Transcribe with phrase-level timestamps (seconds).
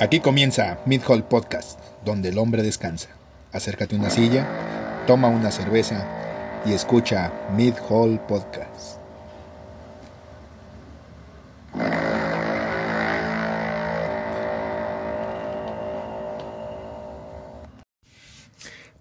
[0.00, 3.08] Aquí comienza Mid Hall Podcast, donde el hombre descansa.
[3.50, 4.46] Acércate a una silla,
[5.08, 6.06] toma una cerveza
[6.64, 9.00] y escucha Mid Hall Podcast.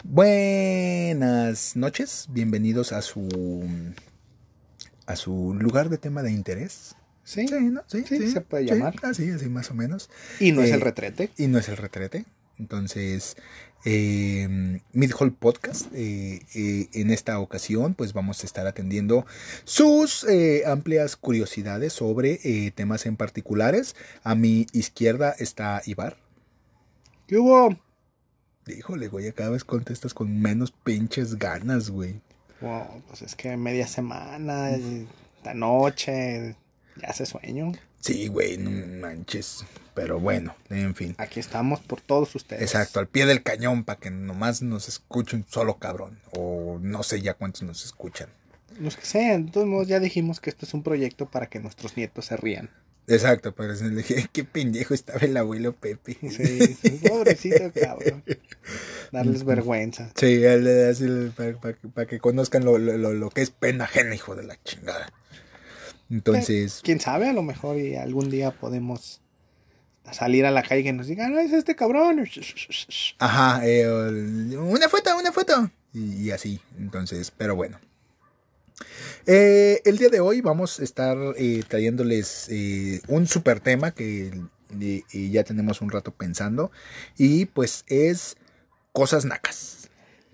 [0.04, 3.30] Buenas noches, bienvenidos a su
[5.06, 6.96] a su lugar de tema de interés.
[7.28, 7.84] Sí, Sí, ¿no?
[7.88, 8.96] Sí, Sí, se puede llamar.
[9.04, 10.10] Así, así más o menos.
[10.40, 11.30] Y no es Eh, el retrete.
[11.38, 12.24] Y no es el retrete.
[12.58, 13.36] Entonces,
[13.84, 19.26] eh, Mid Hall Podcast, eh, eh, en esta ocasión, pues vamos a estar atendiendo
[19.66, 23.98] sus eh, amplias curiosidades sobre eh, temas en particulares.
[24.24, 26.16] A mi izquierda está Ibar.
[27.28, 27.78] ¿Qué hubo?
[28.68, 32.22] Híjole, güey, cada vez contestas con menos pinches ganas, güey.
[32.62, 34.72] Wow, pues es que media semana,
[35.44, 36.56] la noche,
[37.02, 37.72] ya hace sueño.
[38.00, 38.70] Sí, güey, no
[39.02, 39.66] manches.
[39.94, 41.16] Pero bueno, en fin.
[41.18, 42.62] Aquí estamos por todos ustedes.
[42.62, 46.20] Exacto, al pie del cañón para que nomás nos escuche un solo cabrón.
[46.32, 48.30] O no sé ya cuántos nos escuchan.
[48.80, 51.60] Los que sean, de todos modos ya dijimos que esto es un proyecto para que
[51.60, 52.70] nuestros nietos se rían.
[53.08, 56.18] Exacto, pero le dije, qué pendejo estaba el abuelo Pepe.
[56.30, 58.24] Sí, pobrecito cabrón.
[59.12, 60.12] Darles vergüenza.
[60.16, 60.42] Sí,
[61.94, 65.12] para que conozcan lo, lo- lo- lo que es pena ajena, hijo de la chingada.
[66.10, 69.22] Entonces, Quién sabe, a lo mejor y algún día podemos
[70.12, 72.26] salir a la calle y que nos digan, "Ah, es este cabrón.
[73.20, 73.88] ajá, eh,
[74.58, 75.70] una foto, una foto.
[75.94, 77.80] Y, y así, entonces, pero bueno.
[79.26, 84.32] Eh, el día de hoy vamos a estar eh, trayéndoles eh, un super tema que
[85.12, 86.72] ya tenemos un rato pensando.
[87.18, 88.38] Y pues es
[88.94, 89.77] cosas nacas.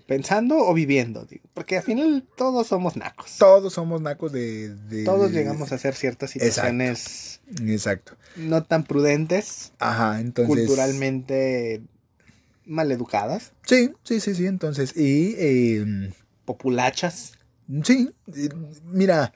[0.06, 3.38] Pensando o viviendo, digo, porque al final todos somos nacos.
[3.38, 4.74] Todos somos nacos de...
[4.74, 8.16] de- Todos llegamos a hacer ciertas situaciones Exacto.
[8.36, 10.54] no tan prudentes, Ajá, entonces...
[10.66, 11.82] culturalmente
[12.66, 14.94] maleducadas, Sí, sí, sí, sí, entonces...
[14.96, 15.34] Y...
[15.38, 16.12] eh,
[16.44, 17.32] populachas.
[17.82, 18.10] sí,
[18.84, 19.32] mira,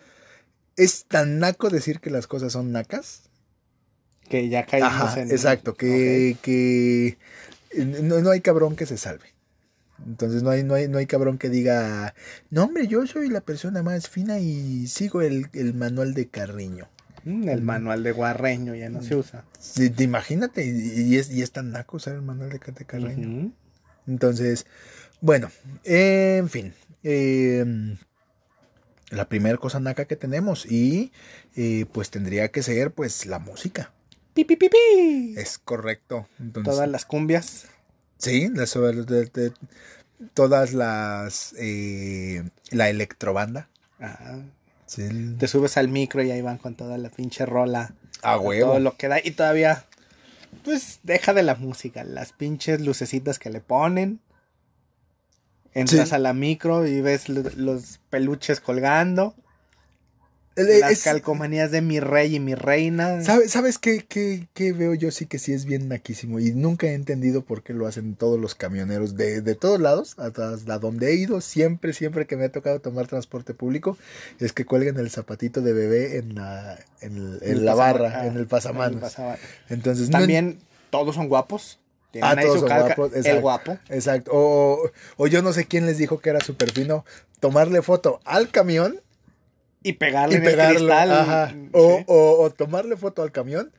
[0.77, 3.23] es tan naco decir que las cosas son nacas.
[4.28, 5.31] Que ya caímos Ajá, en.
[5.31, 7.17] exacto, que, que
[8.03, 9.25] no, no hay cabrón que se salve.
[10.06, 12.14] Entonces no hay, no hay, no hay cabrón que diga,
[12.50, 16.88] no hombre, yo soy la persona más fina y sigo el, el manual de Carriño.
[17.25, 19.44] Mm, El manual de guarreño ya no se usa.
[19.59, 23.53] Sí, te imagínate, y, es, y es tan naco usar el manual de, de Carreño.
[24.06, 24.66] Entonces,
[25.20, 25.50] bueno,
[25.84, 26.72] en fin.
[27.03, 27.97] eh,
[29.10, 31.12] la primera cosa naca que tenemos y
[31.56, 33.92] eh, pues tendría que ser pues la música.
[34.34, 35.34] Pi, pi, pi, pi.
[35.36, 36.28] Es correcto.
[36.38, 37.66] Entonces, Todas las cumbias.
[38.19, 39.53] Sí, las, de- de-
[40.34, 41.55] todas las...
[41.59, 43.69] eh, la electrobanda.
[44.01, 44.41] Ajá.
[44.87, 47.93] Sí, Te subes al micro y ahí van con toda la pinche rola.
[48.23, 48.78] a Todo huevo.
[48.78, 49.19] lo que da.
[49.23, 49.84] Y todavía,
[50.65, 52.05] pues, deja de la música.
[52.05, 54.21] Las pinches lucecitas que le ponen.
[55.75, 56.15] Entras Sí.
[56.15, 59.34] a la micro y ves lo- los peluches colgando.
[60.81, 63.23] Las es- calcomanías de mi rey y mi reina.
[63.23, 65.11] ¿Sabe- ¿Sabes qué, qué, qué veo yo?
[65.11, 68.39] Sí que sí es bien naquísimo y nunca he entendido por qué lo hacen todos
[68.41, 72.45] los camioneros de, de todos lados, hasta a donde he ido, siempre, siempre que me
[72.47, 73.97] ha tocado tomar transporte público,
[74.41, 78.21] es que cuelgan el zapatito de bebé en la, en, el- en El la barra,
[78.23, 79.19] ah, en el pasamanos.
[79.19, 79.37] el.
[79.69, 80.59] Entonces, no También
[80.91, 81.79] todos son guapos.
[82.23, 82.69] Ah, todos su son
[83.27, 83.79] El guapo.
[83.91, 84.31] Exacto.
[84.35, 87.05] O, o yo no sé quién les dijo que era súper fino
[87.39, 88.99] tomarle foto al camión
[89.83, 90.78] Y pegarle y en el pegarlo.
[90.78, 91.11] cristal.
[91.12, 91.50] ajá.
[91.53, 91.69] Sí.
[91.72, 93.71] O, o- o tomarle foto al camión,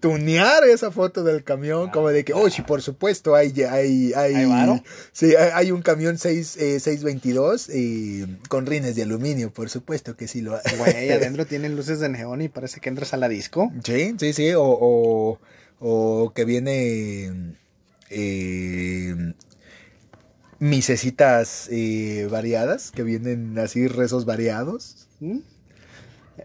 [0.00, 4.12] tunear esa foto del camión, Ah, como de que, oh, sí, por supuesto, hay, hay,
[4.14, 4.82] hay, ¿Hay varo?
[5.10, 10.16] Sí, hay, hay un camión 6, eh, 622 eh, con rines de aluminio, por supuesto
[10.16, 10.76] que sí lo hay.
[10.78, 13.72] Güey, adentro tienen luces de neón y parece que entras a la disco.
[13.82, 15.40] Sí, sí, sí, o, o,
[15.80, 17.32] o que viene
[18.10, 19.32] eh,
[20.58, 25.07] misecitas eh, variadas, que vienen así rezos variados.
[25.20, 25.38] ¿Mm?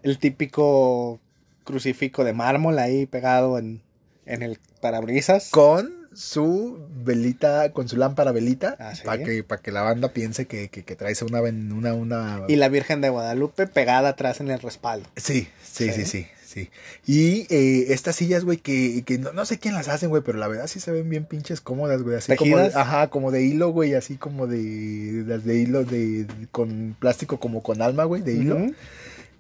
[0.04, 1.20] El típico
[1.64, 3.82] crucifijo de mármol ahí pegado en,
[4.26, 5.50] en el parabrisas.
[5.50, 9.02] Con su velita, con su lámpara velita, Ah, ¿sí?
[9.04, 12.42] para que, que la banda piense que, que, que traes una, una, una...
[12.48, 15.08] Y la Virgen de Guadalupe pegada atrás en el respaldo.
[15.16, 16.06] Sí, sí, sí, Sí.
[16.06, 16.70] sí, sí.
[17.08, 20.38] Y eh, estas sillas, güey, que, que no, no sé quién las hacen, güey, pero
[20.38, 22.18] la verdad sí se ven bien pinches cómodas, güey.
[22.18, 22.82] Así como, de- ¿Tejidas?
[22.82, 27.64] ajá, como de hilo, güey, así como de, las de hilo de, con plástico como
[27.64, 28.58] con alma, güey, de hilo.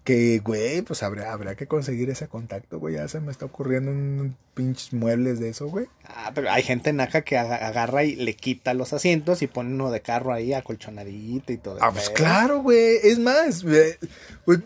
[0.03, 2.95] Que, güey, pues habrá, habrá que conseguir ese contacto, güey.
[2.95, 5.85] Ya se me está ocurriendo un pinches muebles de eso, güey.
[6.05, 9.73] Ah, pero hay gente naca que aga- agarra y le quita los asientos y pone
[9.73, 11.77] uno de carro ahí acolchonadito y todo.
[11.81, 12.15] Ah, pues pedo.
[12.15, 12.97] claro, güey.
[13.03, 13.97] Es más, pues,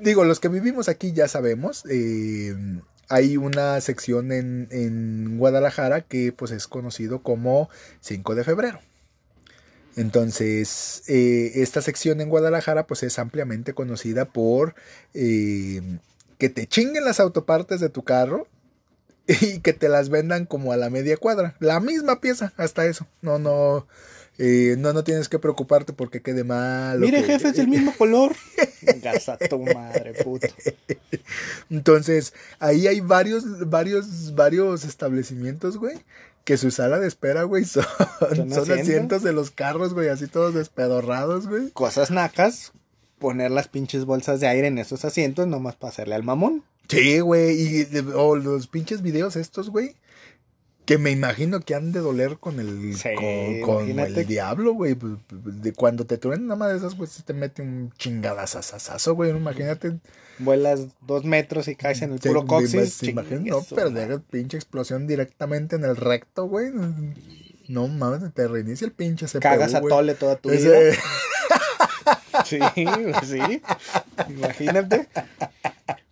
[0.02, 1.84] digo, los que vivimos aquí ya sabemos.
[1.90, 2.56] eh,
[3.10, 7.70] hay una sección en, en Guadalajara que pues es conocido como
[8.02, 8.80] 5 de febrero.
[9.98, 14.76] Entonces, eh, esta sección en Guadalajara pues es ampliamente conocida por
[15.14, 15.82] eh,
[16.38, 18.48] que te chinguen las autopartes de tu carro
[19.28, 21.56] y que te las vendan como a la media cuadra.
[21.60, 23.08] La misma pieza, hasta eso.
[23.22, 23.88] No, no,
[24.38, 27.00] eh, no, no tienes que preocuparte porque quede mal.
[27.00, 28.36] Mire, que- jefe, es del mismo color.
[29.02, 30.48] Gasa tu madre, puto.
[31.70, 35.98] Entonces, ahí hay varios, varios, varios establecimientos, güey.
[36.48, 37.84] Que su sala de espera, güey, son,
[38.34, 39.22] ¿Son son asientos?
[39.22, 41.72] de los carros, güey, así todos despedorrados, güey.
[41.72, 42.72] Cosas nacas,
[43.20, 46.64] poner las pinches bolsas de aire en esos asientos nomás para hacerle al mamón.
[46.88, 49.98] Sí, güey, y o los pinches videos estos, güey.
[50.88, 53.10] Que me imagino que han de doler con el, Sí,
[53.64, 54.96] con, el diablo, güey.
[54.96, 59.14] pues, De cuando te truenan una madre de esas, pues se te mete un chingadazazazo,
[59.14, 59.32] güey.
[59.32, 60.00] Imagínate.
[60.40, 63.02] Vuelas dos metros y caes en el puro me- coxis.
[63.42, 64.08] no, su pero madre.
[64.08, 66.72] de pinche explosión directamente en el recto, güey.
[67.68, 69.90] No mames, te reinicia el pinche CPU, Cagas a güey.
[69.90, 70.98] tole toda tu Ese- vida.
[72.46, 72.60] Sí,
[73.26, 73.62] sí.
[74.30, 75.08] Imagínate.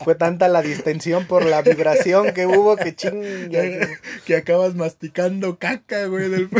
[0.06, 3.62] Fue tanta la distensión por la vibración que hubo que chinga.
[4.26, 6.30] que acabas masticando caca, güey.
[6.30, 6.50] del-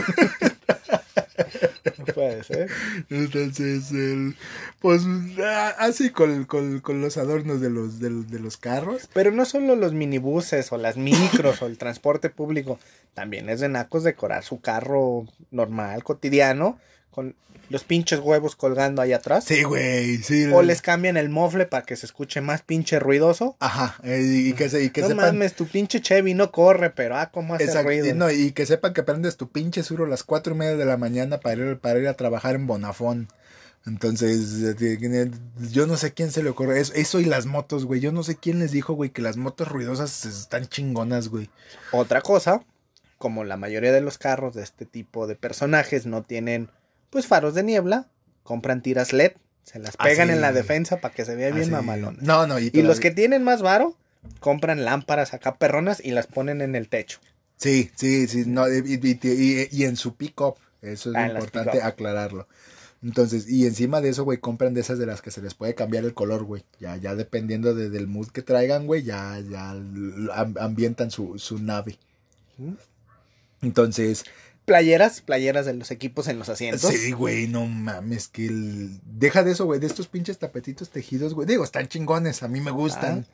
[1.98, 2.70] No puede ser.
[3.10, 4.36] Entonces, el,
[4.80, 5.04] pues
[5.42, 9.10] ah, así con, con, con los adornos de los, de, de los carros.
[9.14, 12.80] Pero no solo los minibuses o las micros o el transporte público.
[13.14, 16.80] También es de nacos decorar su carro normal, cotidiano,
[17.16, 17.34] con
[17.70, 19.46] los pinches huevos colgando ahí atrás.
[19.46, 20.46] Sí, güey, sí.
[20.54, 23.56] O les cambian el mofle para que se escuche más pinche ruidoso.
[23.60, 25.26] Ajá, eh, y que, se, y que no sepan...
[25.28, 28.08] mames, tu pinche Chevy no corre, pero ah, cómo hace Exacto, ruido.
[28.08, 30.76] y, no, y que sepan que prendes tu pinche suro a las cuatro y media
[30.76, 33.30] de la mañana para ir, para ir a trabajar en Bonafón.
[33.88, 34.76] Entonces,
[35.72, 36.80] yo no sé quién se le ocurre.
[36.80, 38.02] Eso, eso y las motos, güey.
[38.02, 41.50] Yo no sé quién les dijo, güey, que las motos ruidosas están chingonas, güey.
[41.92, 42.64] Otra cosa,
[43.20, 46.70] como la mayoría de los carros de este tipo de personajes no tienen
[47.10, 48.08] pues faros de niebla,
[48.44, 51.64] compran tiras LED, se las Ah, pegan en la defensa para que se vea bien
[51.64, 51.72] Así.
[51.72, 52.18] mamalona.
[52.22, 53.96] No, no, y, Y los que tienen más varo,
[54.40, 57.20] compran lámparas acá perronas y las ponen en el techo.
[57.58, 59.00] Sí, sí, sí, no, y,
[59.72, 62.48] y- en su pick-up, eso es Ah, importante aclararlo.
[63.02, 65.76] Entonces, y encima de eso, güey, compran de esas de las que se les puede
[65.76, 66.64] cambiar el color, güey.
[66.80, 69.72] Ya, ya dependiendo de- del mood que traigan, güey, ya, ya
[70.60, 71.98] ambientan su, su nave.
[73.62, 74.26] Entonces,
[74.66, 76.92] Playeras, playeras de los equipos en los asientos.
[76.92, 79.00] sí, güey, no mames, que el...
[79.04, 81.48] Deja de eso, güey, de estos pinches tapetitos tejidos, güey.
[81.48, 83.28] Digo, están chingones, a mí me gustan.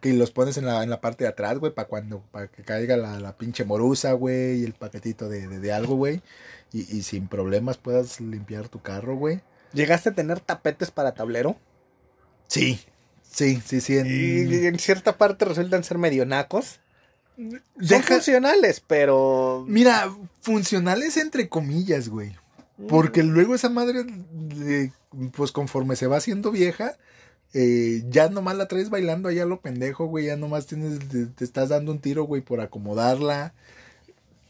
[0.00, 2.62] Que los pones en la, en la parte de atrás, güey, para cuando, para que
[2.62, 6.22] caiga la, la pinche morusa, güey, y el paquetito de, de, de algo, güey.
[6.72, 9.40] Y, y sin problemas puedas limpiar tu carro, güey.
[9.72, 11.56] ¿Llegaste a tener tapetes para tablero?
[12.46, 12.78] Sí,
[13.22, 13.98] sí, sí, sí.
[13.98, 14.06] En...
[14.06, 16.80] Y en cierta parte resultan ser medio nacos.
[17.36, 19.64] Son Deja- funcionales, pero...
[19.68, 20.10] Mira,
[20.40, 22.34] funcionales entre comillas, güey.
[22.88, 24.04] Porque luego esa madre,
[25.32, 26.96] pues conforme se va haciendo vieja,
[27.54, 30.26] eh, ya nomás la traes bailando allá lo pendejo, güey.
[30.26, 33.54] Ya nomás tienes, te, te estás dando un tiro, güey, por acomodarla.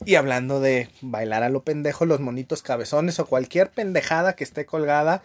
[0.05, 4.67] Y hablando de bailar a lo pendejo, los monitos cabezones o cualquier pendejada que esté
[4.67, 5.23] colgada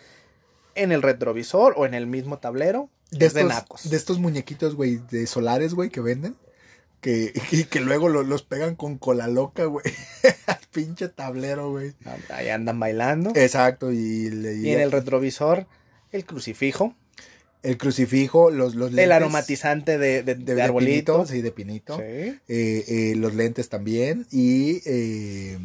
[0.76, 3.90] en el retrovisor o en el mismo tablero, De de nacos.
[3.90, 6.36] de estos muñequitos, güey, de solares, güey, que venden.
[7.02, 9.84] Que, y que luego lo- los pegan con cola loca, güey.
[10.48, 11.94] Al pinche tablero, güey.
[12.30, 13.32] Ahí andan bailando.
[13.36, 15.66] Exacto, y, le- y en el retrovisor,
[16.12, 16.96] el crucifijo,
[17.64, 21.14] el crucifijo, los, los el lentes aromatizante de, de, de, de de arbolito.
[21.18, 21.98] pinito, sí, de pinito.
[21.98, 22.04] Sí.
[22.04, 25.58] Eh, eh, los lentes también y eh,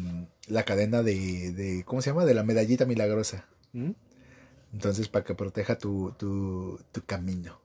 [0.47, 2.25] la cadena de, de, ¿cómo se llama?
[2.25, 3.45] De la medallita milagrosa.
[3.73, 3.91] ¿Mm?
[4.73, 7.59] Entonces, para que proteja tu, tu, tu camino.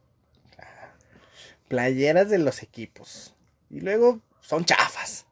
[1.68, 3.35] Playeras de los equipos.
[3.72, 5.26] Y luego son chafas.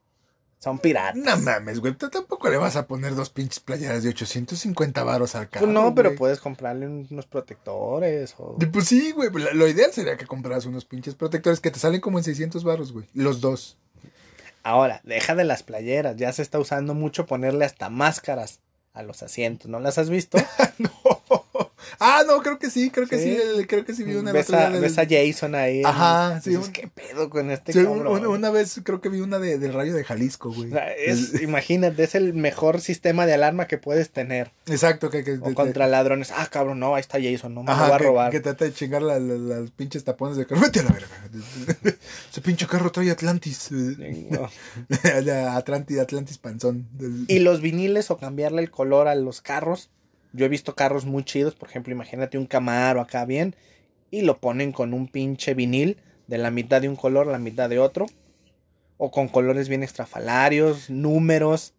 [0.59, 1.16] Son piratas.
[1.16, 5.35] No mames, güey, tú tampoco le vas a poner dos pinches playeras de 850 varos
[5.35, 5.64] al carro.
[5.64, 6.18] Pues no, pero güey.
[6.18, 8.59] puedes comprarle unos protectores o...
[8.70, 12.02] Pues sí, güey, lo, lo ideal sería que compraras unos pinches protectores que te salen
[12.02, 13.06] como en 600 varos, güey.
[13.14, 13.78] Los dos.
[14.62, 16.16] Ahora, deja de las playeras.
[16.16, 18.61] Ya se está usando mucho ponerle hasta máscaras
[18.92, 19.70] a los asientos.
[19.70, 20.37] ¿No las has visto?
[20.78, 20.90] no.
[21.99, 23.39] Ah, no, creo que sí, creo que sí, Sí.
[23.59, 25.83] el- creo que sí vi una ves, a, de- ves a Jason ahí.
[25.85, 28.07] Ajá, sí, un- ¿Qué pedo con este Sí, cabrón?
[28.07, 30.69] una, una vez creo que vi una de, del rayo de Jalisco, güey.
[30.71, 34.53] O sea, es, imagínate, es el mejor sistema de alarma que puedes tener.
[34.67, 36.33] Exacto, que, que O contra ladrones.
[36.37, 38.31] Ah, cabrón, no, ahí está Jason, no me lo va a robar.
[38.31, 40.61] que trata de chingar la- la- las pinches tapones de carro.
[40.71, 41.09] Vete a la verga.
[42.31, 43.71] Ese pinche carro trae Atlantis.
[43.71, 44.49] No.
[45.55, 46.89] Atlantis, Atlantis panzón.
[47.29, 49.91] Y los viniles o cambiarle el color a los carros.
[50.33, 53.57] Yo he visto carros muy chidos, por ejemplo, imagínate un Camaro acá bien
[54.11, 57.69] y lo ponen con un pinche vinil de la mitad de un color, la mitad
[57.69, 58.07] de otro.
[58.97, 61.75] O con colores bien extrafalarios, números.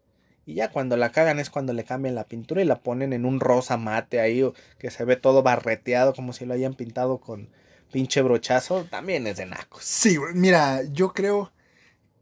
[0.46, 3.26] Y ya cuando la cagan es cuando le cambian la pintura y la ponen en
[3.26, 4.44] un rosa mate ahí,
[4.80, 7.50] que se ve todo barreteado como si lo hayan pintado con
[7.92, 8.86] pinche brochazo.
[8.90, 9.84] También es de nacos.
[9.84, 11.52] Sí, mira, yo creo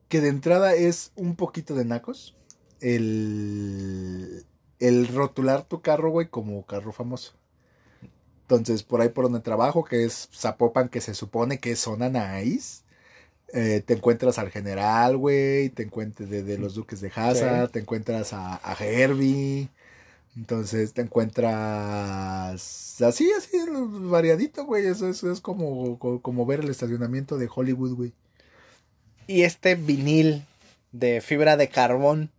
[0.10, 2.36] que de entrada es un poquito de nacos
[2.82, 4.46] el,
[4.80, 7.34] el rotular tu carro, güey, como carro famoso.
[8.42, 12.10] Entonces, por ahí por donde trabajo, que es Zapopan, que se supone que es zona
[12.10, 12.84] nice,
[13.54, 18.34] eh, te encuentras al general, güey, te encuentras de, los duques de Hazard, te encuentras
[18.34, 19.70] a, a Herbie,
[20.36, 27.38] entonces te encuentras así, así, variadito, güey, eso, eso es como, como ver el estacionamiento
[27.38, 28.14] de Hollywood, güey.
[29.28, 30.46] Y este vinil
[30.92, 32.32] de fibra de carbón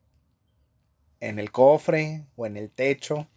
[1.21, 3.29] en el cofre o en el techo.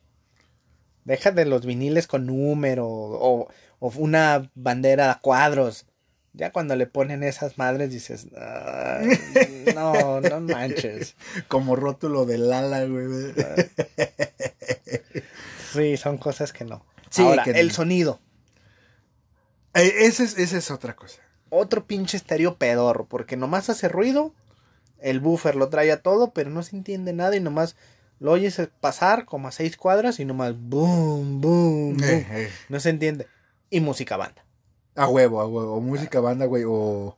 [1.06, 3.50] Deja de los viniles con número o,
[3.80, 5.86] una bandera a cuadros.
[6.32, 8.28] Ya cuando le ponen esas madres dices,
[9.76, 11.16] no, no manches.
[11.48, 13.06] Como rótulo del ala, güey.
[15.74, 16.86] sí, son cosas que no.
[17.18, 18.20] Ahora, el sonido.
[19.76, 21.22] Eh, esa es, esa es otra cosa
[21.54, 24.34] otro pinche estéreo pedorro, porque nomás hace ruido,
[25.04, 27.76] el buffer lo trae a todo, pero no se entiende nada y nomás
[28.20, 32.04] lo oyes pasar como a seis cuadras y nomás boom, boom, boom.
[32.04, 32.50] Eh, eh.
[32.70, 33.28] No se entiende.
[33.70, 34.46] Y música banda.
[34.96, 35.74] A huevo, a huevo.
[35.74, 37.18] O música banda, güey, o,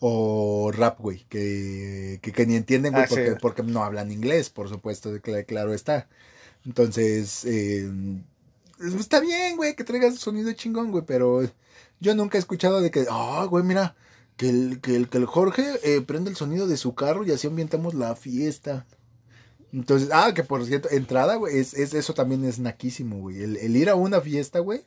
[0.00, 4.68] o rap, güey, que, que, ni entienden, güey, ah, porque, porque, no hablan inglés, por
[4.68, 5.10] supuesto,
[5.46, 6.08] claro está.
[6.64, 7.90] Entonces, eh,
[9.00, 11.42] está bien, güey, que traigas sonido chingón, güey, pero
[11.98, 13.96] yo nunca he escuchado de que, ah, güey, mira,
[14.36, 17.32] que el, que el, que el Jorge eh, prende el sonido de su carro y
[17.32, 18.86] así ambientamos la fiesta.
[19.72, 23.42] Entonces, ah, que por cierto, entrada, güey, es, es, eso también es naquísimo, güey.
[23.42, 24.82] El, el ir a una fiesta, güey.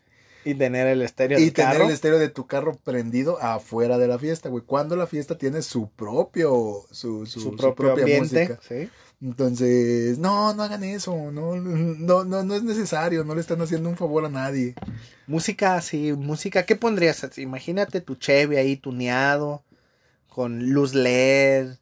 [0.45, 4.17] Y tener el estéreo Y tener el estéreo de tu carro prendido afuera de la
[4.17, 4.63] fiesta, güey.
[4.65, 8.59] Cuando la fiesta tiene su propio, su, su, propio propia música.
[8.67, 8.89] ¿sí?
[9.21, 13.89] Entonces, no, no hagan eso, no, no, no, no es necesario, no le están haciendo
[13.89, 14.75] un favor a nadie.
[15.27, 17.37] Música, sí, música, ¿qué pondrías?
[17.37, 19.63] Imagínate tu Chevy ahí tuneado,
[20.29, 21.75] con luz LED,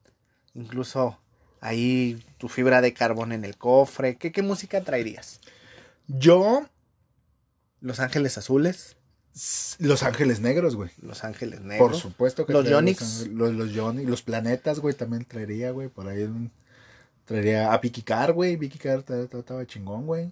[0.56, 1.20] incluso
[1.62, 5.40] ahí tu fibra de carbón en el cofre, ¿qué, qué música traerías?
[6.08, 6.66] Yo...
[7.80, 8.98] Los Ángeles Azules.
[9.78, 10.90] Los Ángeles Negros, güey.
[11.00, 11.92] Los Ángeles Negros.
[11.92, 13.28] Por supuesto que los Yonix.
[13.28, 16.52] Los, los, los planetas, güey, también traería, güey, por ahí un
[17.28, 18.56] Traería a Vicky Car, güey.
[18.56, 20.32] Vicky Car estaba chingón, güey.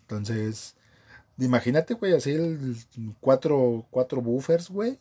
[0.00, 0.74] Entonces,
[1.38, 2.76] imagínate, güey, así el
[3.20, 4.98] cuatro, cuatro buffers, güey.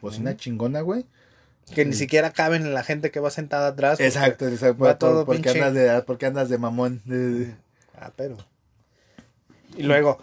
[0.00, 1.04] Bocina chingona, güey.
[1.74, 4.00] Que ni siquiera caben en la gente que va sentada atrás.
[4.00, 4.82] Exacto, exacto.
[4.82, 7.02] Va todo porque, andas de, porque andas de mamón.
[8.00, 8.36] Ah, pero.
[9.76, 10.20] Y luego,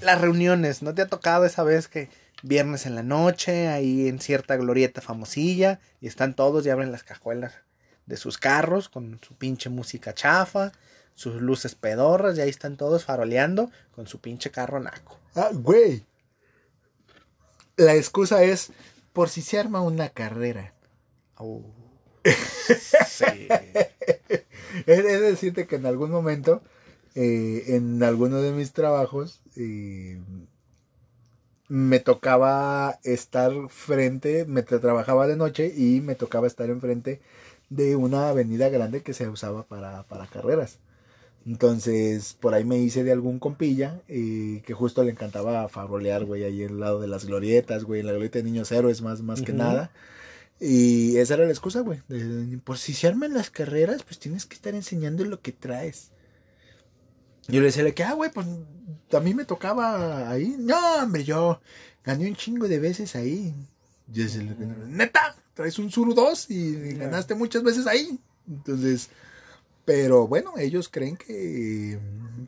[0.00, 0.80] las reuniones.
[0.80, 2.08] ¿No te ha tocado esa vez que
[2.44, 7.02] viernes en la noche, ahí en cierta glorieta famosilla, y están todos y abren las
[7.02, 7.65] cajuelas
[8.06, 10.72] de sus carros con su pinche música chafa,
[11.14, 15.18] sus luces pedorras, y ahí están todos faroleando con su pinche carro naco.
[15.34, 16.04] Ah, güey.
[17.76, 18.70] La excusa es
[19.12, 20.74] por si se arma una carrera.
[21.36, 21.62] Oh.
[23.06, 23.48] sí.
[24.86, 26.62] es, decirte que en algún momento,
[27.14, 30.20] eh, en alguno de mis trabajos, eh,
[31.68, 37.20] me tocaba estar frente, me trabajaba de noche y me tocaba estar enfrente
[37.68, 40.78] de una avenida grande que se usaba para, para carreras.
[41.46, 46.42] Entonces, por ahí me hice de algún compilla eh, que justo le encantaba farolear, güey,
[46.42, 49.42] ahí al lado de las glorietas, güey, en la glorieta de niños héroes más, más
[49.42, 49.92] que nada.
[50.58, 52.00] Y esa era la excusa, güey.
[52.64, 56.10] por si se arman las carreras, pues tienes que estar enseñando lo que traes.
[57.46, 58.46] Yo le decía que, ah, güey, pues
[59.12, 60.56] a mí me tocaba ahí.
[60.58, 61.60] No, hombre, yo
[62.04, 63.54] gané un chingo de veces ahí.
[64.08, 64.42] Yo decía,
[64.88, 68.20] neta, traes un Suru 2 y ganaste muchas veces ahí.
[68.46, 69.08] Entonces,
[69.84, 71.98] pero bueno, ellos creen que,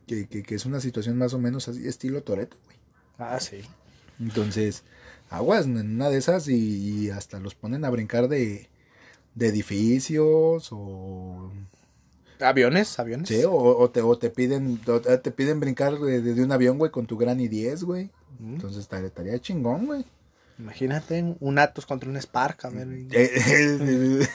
[0.07, 2.77] que, es una situación más o menos así, estilo Toreto, güey.
[3.17, 3.61] Ah, sí.
[4.19, 4.83] Entonces,
[5.29, 8.69] aguas en una de esas y, hasta los ponen a brincar de,
[9.35, 11.51] de edificios o...
[12.39, 12.99] ¿Aviones?
[12.99, 13.27] ¿Aviones?
[13.27, 17.17] Sí, o, te, o te piden te piden brincar de, un avión, güey, con tu
[17.17, 18.09] gran I-10, güey.
[18.39, 20.05] Entonces estaría chingón, güey.
[20.59, 22.87] Imagínate un Atos contra un Spark, a ver.
[23.11, 24.27] Eh,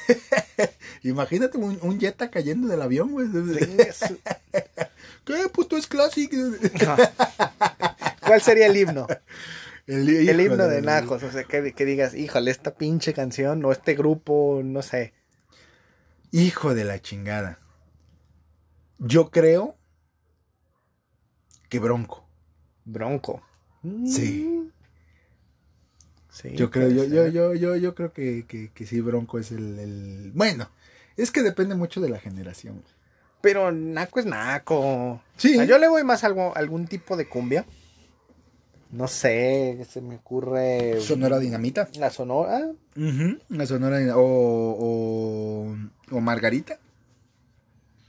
[1.02, 3.28] imagínate un, un, Jetta cayendo del avión, güey.
[5.24, 6.36] ¿Qué puto es clásico?
[8.26, 9.06] ¿Cuál sería el himno?
[9.86, 13.94] El, himno de Najos, o sea, que, que, digas, híjole, esta pinche canción o este
[13.94, 15.12] grupo, no sé.
[16.30, 17.58] Hijo de la chingada.
[18.98, 19.76] Yo creo
[21.68, 22.26] que Bronco.
[22.86, 23.42] Bronco.
[24.06, 24.63] Sí.
[26.34, 29.52] Sí, Yo creo, yo, yo, yo, yo, yo creo que, que, que sí, Bronco es
[29.52, 30.68] el, el- Bueno,
[31.16, 32.82] es que depende mucho de la generación.
[33.40, 35.22] Pero naco es naco.
[35.36, 35.52] Sí.
[35.52, 37.64] O sea, yo le voy más a algo, algún tipo de cumbia.
[38.90, 41.00] No sé, se me ocurre.
[41.00, 41.88] Sonora Dinamita.
[41.98, 42.68] La sonora.
[43.48, 44.18] La Sonora Dinamita.
[44.18, 44.24] O,
[45.70, 45.76] o,
[46.10, 46.78] o Margarita.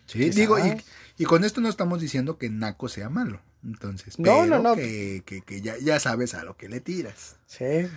[0.08, 0.36] Sí, Quizás.
[0.36, 0.82] digo, y,
[1.18, 3.40] y con esto no estamos diciendo que Naco sea malo.
[3.66, 4.76] Entonces, No, pero no, no.
[4.76, 7.36] que, que, que ya, ya sabes a lo que le tiras.
[7.48, 7.88] Sí.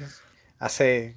[0.58, 1.14] Hace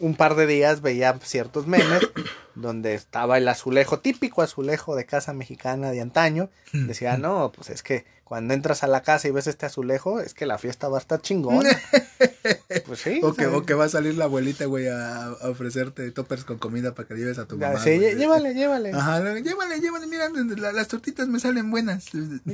[0.00, 2.00] un par de días veía ciertos memes
[2.54, 6.50] donde estaba el azulejo, típico azulejo de casa mexicana de antaño.
[6.72, 10.34] Decía, no, pues es que cuando entras a la casa y ves este azulejo, es
[10.34, 11.68] que la fiesta va a estar chingona.
[12.86, 13.20] pues sí.
[13.22, 16.58] O que, o que va a salir la abuelita, güey, a, a ofrecerte toppers con
[16.58, 17.78] comida para que lleves a tu mamá.
[17.80, 18.14] Sí, güey.
[18.16, 18.92] llévale, llévale.
[18.92, 22.06] Ajá, llévale, llévale, mira, la- las tortitas me salen buenas.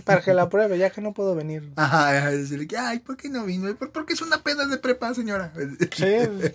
[0.05, 1.71] Para que la pruebe, ya que no puedo venir.
[1.77, 3.75] Ajá, decirle que, ay, ¿por qué no vino?
[3.77, 5.53] ¿Por- Porque es una pena de prepa, señora.
[5.95, 6.05] Sí.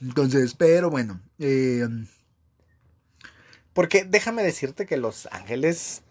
[0.00, 1.86] Entonces, pero bueno, eh,
[3.72, 6.02] Porque déjame decirte que los ángeles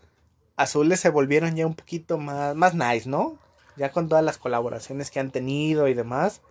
[0.55, 3.37] azules se volvieron ya un poquito más, más nice, ¿no?
[3.77, 6.41] Ya con todas las colaboraciones que han tenido y demás,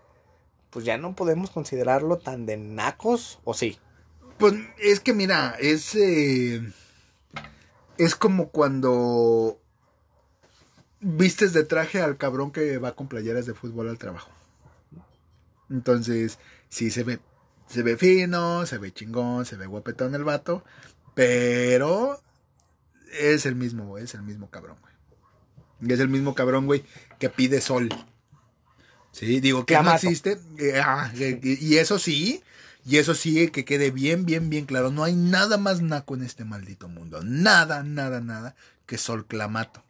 [0.71, 3.79] pues ya no podemos considerarlo tan de nacos, ¿o sí?
[4.39, 6.61] pues es que mira, es, eh,
[7.99, 9.61] es como cuando
[11.01, 14.31] vistes de traje al cabrón que va con playeras de fútbol al trabajo.
[15.71, 16.39] Entonces,
[16.75, 17.21] sí se ve,
[17.69, 20.65] se ve fino, se ve chingón, se ve guapetón el vato,
[21.15, 22.21] pero
[23.13, 24.95] es el mismo, es el mismo cabrón, güey.
[25.81, 26.85] Y es el mismo cabrón, güey,
[27.21, 27.89] que pide sol.
[29.13, 30.41] Sí, digo que no existe.
[30.59, 32.43] eh, ah, eh, y eso sí,
[32.85, 34.91] y eso sí, que quede bien, bien, bien claro.
[34.91, 37.21] No hay nada más naco en este maldito mundo.
[37.23, 39.85] Nada, nada, nada que sol clamato.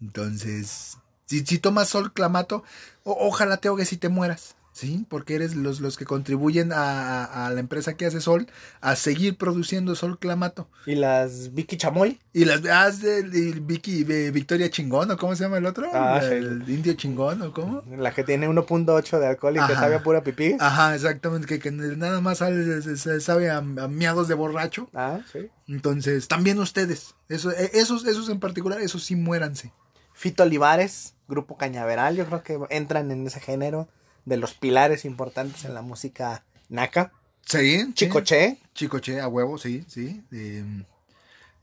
[0.00, 2.64] Entonces, si, si tomas sol clamato,
[3.04, 4.56] o- ojalá te ahogues y te mueras.
[4.74, 5.06] ¿Sí?
[5.08, 8.48] Porque eres los, los que contribuyen a, la empresa que hace sol
[8.80, 10.68] a seguir produciendo sol clamato.
[10.84, 12.18] ¿Y las Vicky Chamoy?
[12.32, 13.22] Y las de
[13.62, 15.88] Vicky, de Victoria Chingón, ¿o cómo se llama el otro?
[15.94, 16.34] Ah, sí.
[16.34, 17.84] el Indio Chingón, ¿o cómo?
[17.96, 19.74] La que tiene 1.8 de alcohol y que Ajá.
[19.76, 20.56] sabe a pura pipí.
[20.58, 24.90] Ajá, exactamente, que, que nada más sabe a, a miados de borracho.
[24.92, 25.50] Ah, sí.
[25.68, 29.70] Entonces, también ustedes, eso, eh, esos, esos en particular, esos sí muéranse.
[30.14, 33.88] Fito Olivares, Grupo Cañaveral, yo creo que entran en ese género
[34.24, 37.12] de los pilares importantes en la música naca.
[37.46, 37.92] Sí, sí.
[37.94, 40.24] Chicoche, Chicoche, a huevo, sí, sí.
[40.32, 40.64] Eh,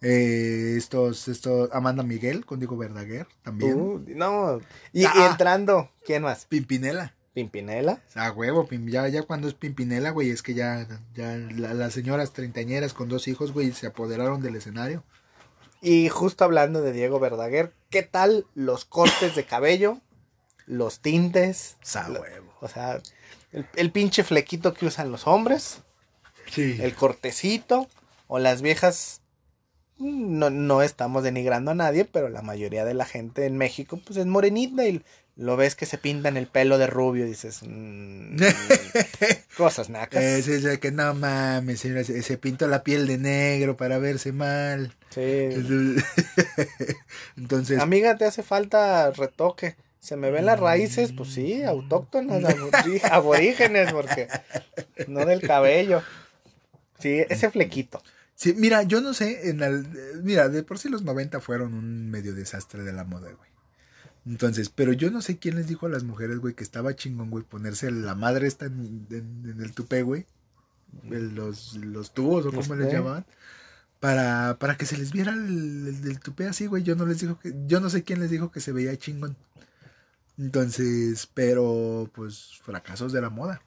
[0.01, 3.79] eh, estos, estos, Amanda Miguel con Diego Verdaguer también.
[3.79, 4.59] Uh, no.
[4.93, 5.27] Y, y Ah.
[5.31, 6.45] entrando, ¿quién más?
[6.45, 7.13] Pimpinela.
[7.33, 8.01] Pimpinela.
[8.15, 12.33] A huevo, ya, ya cuando es Pimpinela, güey, es que ya, ya la- las señoras
[12.33, 15.03] treintañeras con dos hijos, güey, se apoderaron del escenario.
[15.81, 19.99] Y justo hablando de Diego Verdaguer, ¿qué tal los cortes de cabello?
[20.67, 21.77] Los tintes.
[22.09, 22.50] Lo- huevo.
[22.61, 23.01] O sea,
[23.51, 25.79] el, el pinche flequito que usan los hombres,
[26.47, 26.77] Sí.
[26.81, 27.87] el cortecito,
[28.27, 29.21] o las viejas.
[29.97, 33.99] mm, No, no estamos denigrando a nadie, pero la mayoría de la gente en México,
[34.05, 35.01] pues es morenita y
[35.37, 37.59] lo ves que se pintan el pelo de rubio y dices.
[37.63, 38.35] mm,
[39.57, 40.21] cosas nacas.
[40.23, 44.31] Es, es que no mames, señora, se, se pintó la piel de negro para verse
[44.33, 44.93] mal.
[45.09, 45.21] Sí.
[47.37, 49.75] Entonces, Amiga, te hace falta retoque.
[50.01, 54.27] Se me ven las raíces, pues sí, autóctonas, abori- aborígenes, porque
[55.07, 56.01] no del cabello.
[56.99, 58.01] Sí, ese flequito.
[58.35, 59.59] sí, mira, yo no sé, en
[60.23, 63.49] mira, de por sí los 90 fueron un medio desastre de la moda, güey.
[64.25, 67.29] Entonces, pero yo no sé quién les dijo a las mujeres, güey, que estaba chingón,
[67.29, 70.25] güey, ponerse la madre esta en, en- en el tupé, güey.
[71.09, 73.25] Los, los tubos, o como les llamaban.
[73.99, 76.81] Para, para que se les viera el, el, el tupé así, güey.
[76.83, 79.37] Yo no les dijo que, yo no sé quién les dijo que se veía chingón.
[80.37, 83.61] Entonces, pero, pues, fracasos de la moda.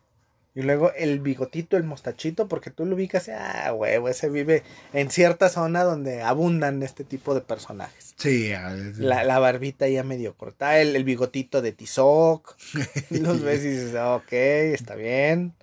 [0.57, 5.11] Y luego el bigotito, el mostachito, porque tú lo ubicas, ah, huevo, ese vive en
[5.11, 8.15] cierta zona donde abundan este tipo de personajes.
[8.17, 8.53] Sí,
[8.99, 12.57] La, la barbita ya medio cortada, el, el bigotito de Tizoc.
[13.11, 15.55] Los ves y dices, ah, ok, está bien.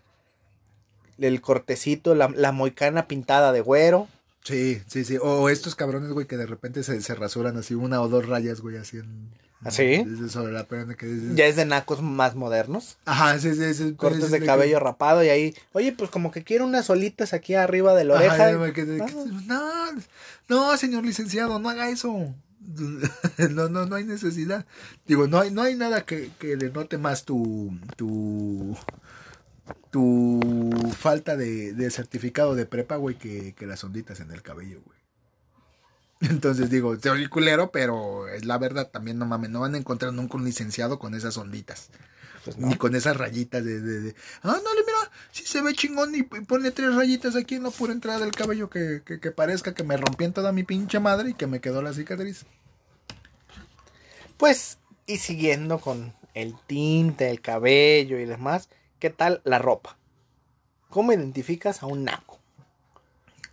[1.17, 4.09] El cortecito, la, la moicana pintada de güero.
[4.43, 5.17] Sí, sí, sí.
[5.21, 8.59] O estos cabrones, güey, que de repente se, se rasuran así una o dos rayas,
[8.59, 9.29] güey, así en...
[9.63, 10.03] ¿Ah, sí?
[10.03, 12.97] desde Sobre la pierna que dices- Ya es de nacos más modernos.
[13.05, 13.93] Ajá, sí, sí, sí.
[13.95, 17.93] Cortes de cabello rapado y ahí, oye, pues como que quiero unas olitas aquí arriba
[17.93, 18.53] de la Ajá, oreja.
[18.55, 19.07] güey, que- que- Ah.
[19.45, 20.01] no,
[20.49, 22.33] no, señor licenciado, no haga eso.
[23.51, 24.65] No, no, no hay necesidad.
[25.07, 28.77] Digo, no hay, no hay nada que, que denote más tu, tu,
[29.89, 30.39] tu
[30.97, 34.97] falta de, de certificado de prepa, güey, que, que las onditas en el cabello, güey.
[36.21, 40.13] Entonces digo, soy culero, pero es la verdad, también no mames, no van a encontrar
[40.13, 41.89] nunca un licenciado con esas onditas.
[42.45, 42.67] Pues no.
[42.67, 46.19] Ni con esas rayitas de, de, de, ah, no, mira, si se ve chingón y,
[46.19, 49.75] y pone tres rayitas aquí en la pura entrada del cabello que, que, que parezca
[49.75, 52.45] que me rompí en toda mi pinche madre y que me quedó la cicatriz.
[54.37, 59.99] Pues, y siguiendo con el tinte, el cabello y demás, ¿qué tal la ropa?
[60.89, 62.39] ¿Cómo identificas a un naco?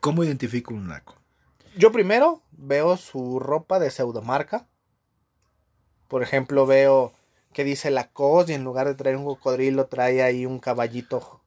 [0.01, 1.18] ¿Cómo identifico un naco?
[1.79, 4.67] Yo primero veo su ropa de pseudomarca.
[6.09, 7.13] Por ejemplo, veo
[7.53, 11.41] que dice Lacoste y en lugar de traer un cocodrilo trae ahí un caballito.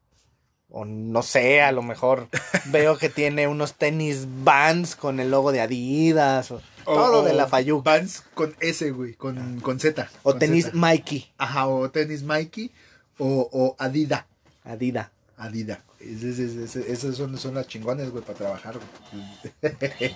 [0.69, 2.29] O no sé, a lo mejor
[2.71, 6.51] veo que tiene unos tenis Vans con el logo de Adidas.
[6.51, 7.81] O, todo de la Fayú.
[7.81, 10.09] Vans con S, güey, con, con Z.
[10.23, 10.77] O con tenis Z.
[10.77, 11.29] Mikey.
[11.37, 12.71] Ajá, o tenis Mikey
[13.17, 14.27] o, o Adida.
[14.63, 15.09] Adidas.
[15.35, 15.83] Adida.
[16.03, 18.75] Es- es- es- es- esas son, son las chingones, güey, para trabajar,
[19.61, 19.73] güey.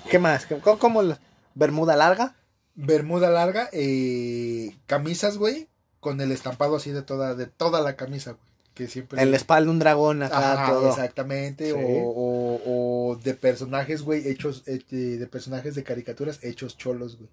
[0.10, 0.45] ¿Qué más?
[0.63, 1.19] ¿Cómo, cómo la-
[1.54, 2.36] Bermuda larga?
[2.76, 5.67] Bermuda larga, eh, camisas, güey,
[6.00, 8.45] con el estampado así de toda, de toda la camisa, güey.
[8.74, 9.21] Que siempre.
[9.21, 10.89] En la espalda un dragón acá todo.
[10.89, 11.71] exactamente.
[11.71, 17.30] O, o, o de personajes, güey, hechos, eh, de personajes de caricaturas hechos cholos, güey.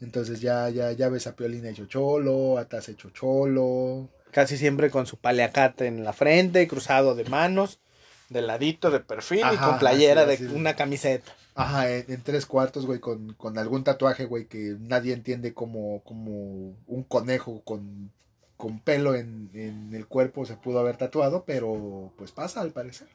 [0.00, 4.08] Entonces ya, ya, ya ves a Piolín hecho cholo, Atas hecho cholo.
[4.30, 7.80] Casi siempre con su paliacate en la frente, cruzado de manos,
[8.28, 11.32] de ladito, de perfil y con playera de una camiseta.
[11.54, 16.02] Ajá, en, en tres cuartos, güey, con, con algún tatuaje, güey, que nadie entiende como,
[16.04, 18.12] como un conejo con,
[18.56, 23.08] con pelo en, en el cuerpo se pudo haber tatuado, pero pues pasa al parecer.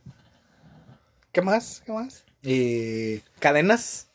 [1.32, 1.82] ¿Qué más?
[1.86, 2.24] ¿Qué más?
[2.44, 4.10] Eh, Cadenas.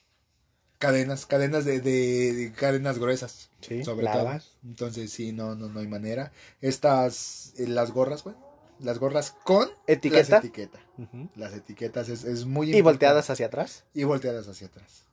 [0.80, 4.40] Cadenas, cadenas de, de- de cadenas gruesas, Sí, sobre todo.
[4.64, 6.32] Entonces sí, no, no, no hay manera.
[6.60, 8.34] Estas, eh, las gorras, güey,
[8.80, 10.36] las gorras con Etiqueta.
[10.36, 10.80] las etiquetas.
[10.98, 11.28] Ujú.
[11.36, 12.82] Las etiquetas es, es muy Y importante.
[12.82, 13.84] volteadas hacia atrás.
[13.94, 15.04] Y volteadas hacia atrás.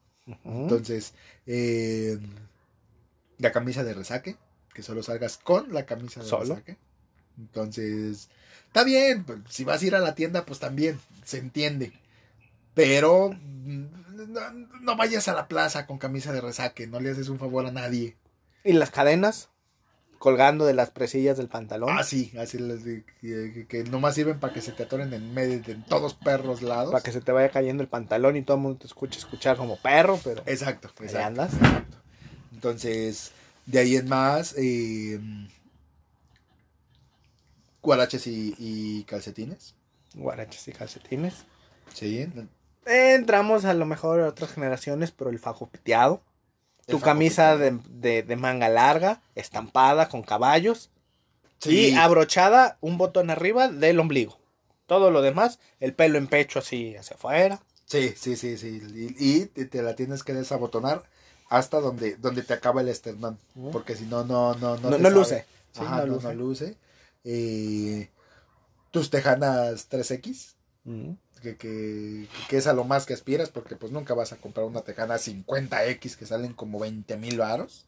[0.43, 1.13] Entonces,
[1.45, 2.17] eh,
[3.38, 4.38] la camisa de resaque,
[4.73, 6.56] que solo salgas con la camisa de Solo.
[6.56, 6.77] resaque.
[7.38, 8.30] Entonces,
[8.67, 11.93] está bien, pues, si vas a ir a la tienda, pues también, se entiende.
[12.73, 13.86] Pero mm,
[14.27, 17.65] no, no vayas a la plaza con camisa de resaque, no le haces un favor
[17.65, 18.15] a nadie.
[18.63, 19.49] Y las cadenas
[20.19, 21.97] colgando de las presillas del pantalón.
[21.97, 25.61] Así, así, las de- que, que nomás sirven para que se te atoren en medio
[25.61, 26.91] de en todos perros lados.
[26.91, 29.57] Para que se te vaya cayendo el pantalón y todo el mundo te escuche escuchar
[29.57, 31.27] como perro, pero Exacto, ahí exacto.
[31.27, 31.51] andas.
[32.51, 33.31] Entonces,
[33.67, 35.19] de ahí en más, eh,
[37.81, 39.75] guaraches y, y calcetines.
[40.15, 41.45] Guaraches y calcetines.
[41.93, 42.27] Sí.
[42.88, 46.21] Entramos a lo mejor a otras generaciones, pero el fajo piteado.
[46.82, 48.00] El Tu fajo camisa de, piteado.
[48.00, 50.89] de- de manga larga, estampada con caballos.
[51.60, 51.89] Sí.
[51.89, 54.38] Y abrochada un botón arriba del ombligo.
[54.86, 57.62] Todo lo demás, el pelo en pecho así hacia afuera.
[57.86, 58.82] Sí, sí, sí, sí.
[59.19, 61.04] Y, y te, la tienes que desabotonar
[61.50, 63.38] hasta donde, donde te acaba el esternón.
[63.71, 64.97] Porque si no, no, no, no.
[64.97, 65.45] No, luce.
[65.73, 66.28] Sí, Ajá, no no, luce.
[66.28, 66.78] no luce.
[67.26, 68.10] Eh,
[68.91, 70.54] tus tejanas 3X.
[70.86, 71.17] Ujú.
[71.39, 74.65] Que, que, que es a lo más que aspiras, porque pues nunca vas a comprar
[74.65, 77.86] una tejana 50X que salen como 20 mil varos.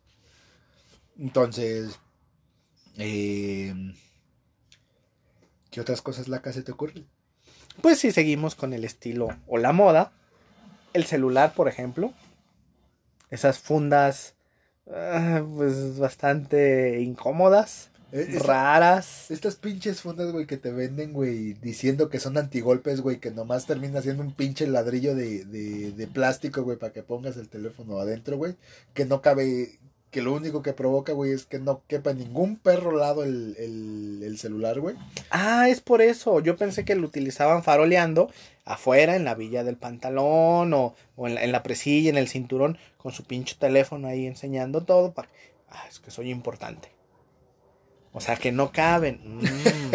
[1.18, 2.00] Entonces,
[2.98, 3.74] eh,
[5.72, 7.08] ¿qué otras cosas lacas se te ocurren?
[7.82, 10.12] Pues si seguimos con el estilo o la moda,
[10.94, 12.14] el celular, por ejemplo,
[13.30, 14.36] esas fundas
[14.92, 19.30] ah, pues bastante incómodas, Eh, esta- raras.
[19.32, 23.66] estas pinches fundas, güey, que te venden, güey, diciendo que son antigolpes, güey, que nomás
[23.66, 28.00] termina siendo un pinche ladrillo de, de, de plástico, güey, para que pongas el teléfono
[28.00, 28.56] adentro, güey,
[28.94, 29.78] que no cabe,
[30.10, 33.56] que lo único que provoca, güey, es que no quepa en ningún perro lado el,
[33.60, 34.96] el, el celular, güey.
[35.30, 36.40] Ah, es por eso.
[36.40, 38.32] Yo pensé que lo utilizaban faroleando
[38.66, 42.28] afuera en la villa del pantalón o, o en, la, en la presilla, en el
[42.28, 45.12] cinturón, con su pinche teléfono ahí enseñando todo.
[45.14, 45.30] Para...
[45.70, 46.90] Ah, es que soy importante.
[48.12, 49.22] O sea, que no caben.
[49.24, 49.92] Mm,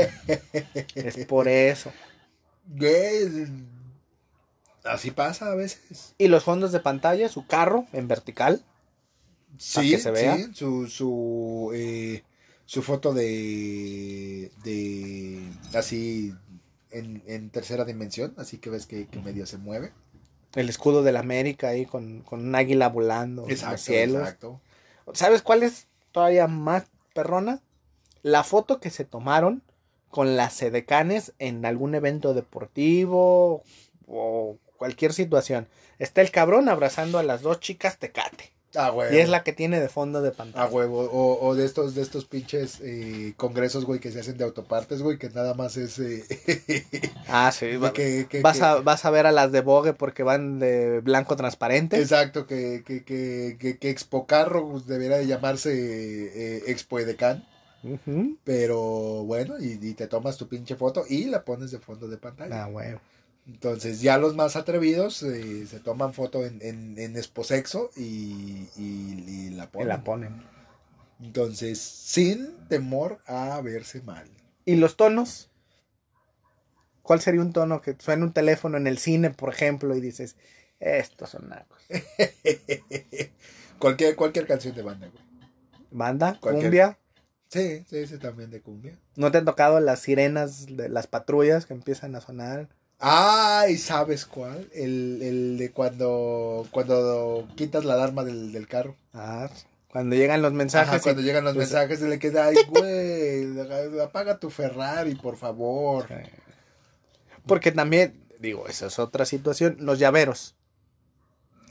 [0.94, 1.92] es por eso.
[4.84, 6.14] Así pasa a veces.
[6.18, 8.62] Y los fondos de pantalla, su carro en vertical.
[9.58, 10.36] Sí, que se vea.
[10.36, 12.22] sí, su, su, eh,
[12.66, 15.40] su foto de, de,
[15.74, 16.34] así,
[16.90, 19.92] en, en tercera dimensión, así que ves que, que medio se mueve.
[20.54, 24.22] El escudo de la América ahí con, con un águila volando en Exacto, los cielos.
[24.22, 24.60] exacto.
[25.14, 27.60] ¿Sabes cuál es todavía más perrona?
[28.24, 29.62] La foto que se tomaron
[30.10, 33.62] con las sedecanes en algún evento deportivo
[34.08, 35.68] o cualquier situación.
[35.98, 38.50] Está el cabrón abrazando a las dos chicas tecate.
[38.76, 39.14] A huevo.
[39.14, 40.66] Y es la que tiene de fondo de A pantalla.
[40.66, 41.02] huevo.
[41.02, 45.00] O, o de estos, de estos pinches eh, congresos, güey, que se hacen de autopartes,
[45.00, 46.24] güey, que nada más es eh,
[47.28, 47.66] Ah, sí.
[47.94, 50.98] que, que- vas, que- a, vas a ver a las de Vogue porque van de
[51.00, 52.00] blanco transparente.
[52.00, 57.46] Exacto, que, que, que, que, que Expo Carro pues, debería de llamarse eh, Expo Edecán.
[58.44, 62.18] Pero bueno, y, y te tomas tu pinche foto y la pones de fondo de
[62.18, 62.64] pantalla.
[62.64, 63.00] Ah, huevo.
[63.46, 69.24] Entonces ya los más atrevidos eh, se toman foto en, en, en esposexo y, y,
[69.26, 69.88] y la Y ponen.
[69.88, 70.42] la ponen.
[71.20, 74.28] Entonces, sin temor a verse mal.
[74.64, 75.50] ¿Y los tonos?
[77.02, 80.36] ¿Cuál sería un tono que suena un teléfono en el cine, por ejemplo, y dices,
[80.80, 81.78] estos son nacos?
[83.78, 85.22] cualquier, cualquier canción de banda, güey.
[85.90, 86.38] ¿Banda?
[86.40, 86.98] ¿Cumbia?
[87.54, 88.98] Sí, sí, sí, también de cumbia.
[89.14, 92.68] ¿No te han tocado las sirenas de las patrullas que empiezan a sonar?
[92.98, 94.68] Ay, ¿sabes cuál?
[94.74, 98.96] El, el de cuando, cuando quitas la alarma del, del carro.
[99.12, 99.48] Ah,
[99.88, 100.88] cuando llegan los mensajes.
[100.88, 105.14] Ajá, y- cuando llegan los pues- mensajes se le queda, ay, güey, apaga tu Ferrari,
[105.14, 106.06] por favor.
[107.46, 109.76] Porque también, digo, esa es otra situación.
[109.80, 110.54] Los llaveros.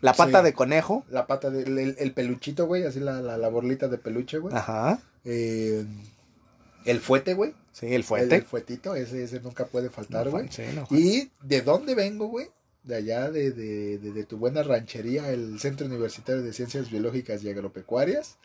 [0.03, 0.45] La pata Sí.
[0.45, 1.03] de conejo.
[1.09, 4.55] La pata del el, el peluchito, güey, así la, la, la borlita de peluche, güey.
[4.55, 5.01] Ajá.
[5.25, 5.85] Eh,
[6.85, 7.53] el fuete, güey.
[7.71, 8.35] Sí, el El, fuete.
[8.35, 10.47] el fuetito, ese, ese nunca puede faltar, güey.
[10.51, 10.85] Sí, no.
[10.91, 12.47] ¿Y de dónde vengo, güey?
[12.83, 17.41] De allá, de, de, de, de tu buena ranchería, el Centro Universitario de Ciencias Biológicas
[17.43, 18.37] y Agropecuarias.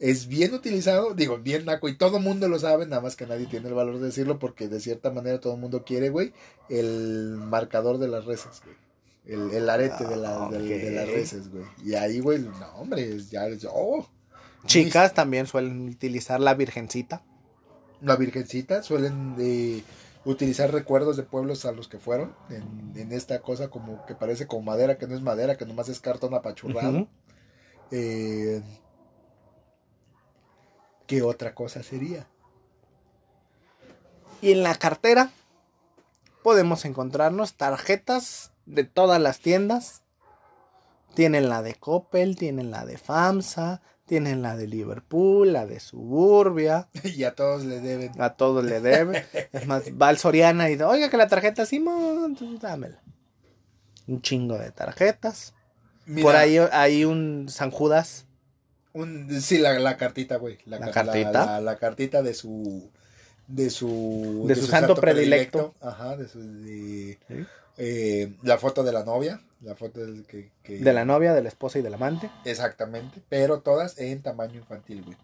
[0.00, 3.46] Es bien utilizado, digo, bien naco, y todo mundo lo sabe, nada más que nadie
[3.46, 6.32] tiene el valor de decirlo, porque de cierta manera todo el mundo quiere, güey,
[6.68, 8.74] el marcador de las reses, güey.
[9.24, 11.64] El, el arete de, la, Ah, de las reses, güey.
[11.84, 14.06] Y ahí, güey, no, hombre, ya oh,
[14.66, 17.22] Chicas también suelen utilizar la virgencita.
[18.00, 19.82] la virgencita, suelen eh,
[20.24, 24.46] utilizar recuerdos de pueblos a los que fueron, en, en esta cosa como que parece
[24.46, 27.08] como madera, que no es madera, que nomás es cartón apachurrado.
[27.90, 28.62] Eh,
[31.06, 32.26] ¿Qué otra cosa sería?
[34.40, 35.30] Y en la cartera
[36.42, 40.02] podemos encontrarnos tarjetas de todas las tiendas.
[41.14, 46.88] Tienen la de Coppel, tienen la de FAMSA, tienen la de Liverpool, la de Suburbia.
[47.04, 48.12] y a todos le deben.
[48.20, 49.22] A todos le deben.
[49.52, 53.02] Es más, va al Soriana y dice, oiga que la tarjeta Simón, dámela.
[54.08, 55.54] Un chingo de tarjetas.
[56.06, 58.26] Mira, Por ahí hay un San Judas.
[58.94, 60.58] un- sí, la, la cartita, güey.
[60.64, 61.46] La, La ca- cartita.
[61.46, 62.90] La, la cartita de su.
[63.46, 64.44] De su.
[64.48, 65.74] De su santo predilecto.
[65.80, 66.40] Ajá, de su.
[66.40, 67.44] de- ¿sí?
[67.78, 69.40] Eh, la foto de la novia.
[69.60, 72.30] La foto del que, que- De la novia, de la esposa y del amante.
[72.44, 75.16] Exactamente, pero todas en tamaño infantil, güey.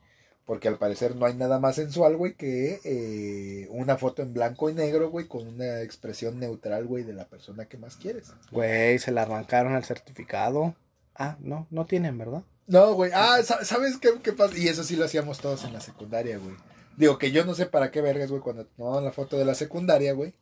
[0.46, 4.70] Porque al parecer no hay nada más sensual, güey, que eh, una foto en blanco
[4.70, 8.32] y negro, güey, con una expresión neutral, güey, de la persona que más quieres.
[8.52, 10.74] Güey, se la arrancaron al certificado.
[11.14, 12.44] Ah, no, no tienen, ¿verdad?
[12.66, 14.56] No, güey, ah, sa- ¿sabes qué, qué pasa?
[14.56, 16.54] Y eso sí lo hacíamos todos en la secundaria, güey.
[16.96, 19.54] Digo que yo no sé para qué vergas, güey, cuando tomaban la foto de la
[19.54, 20.32] secundaria, güey,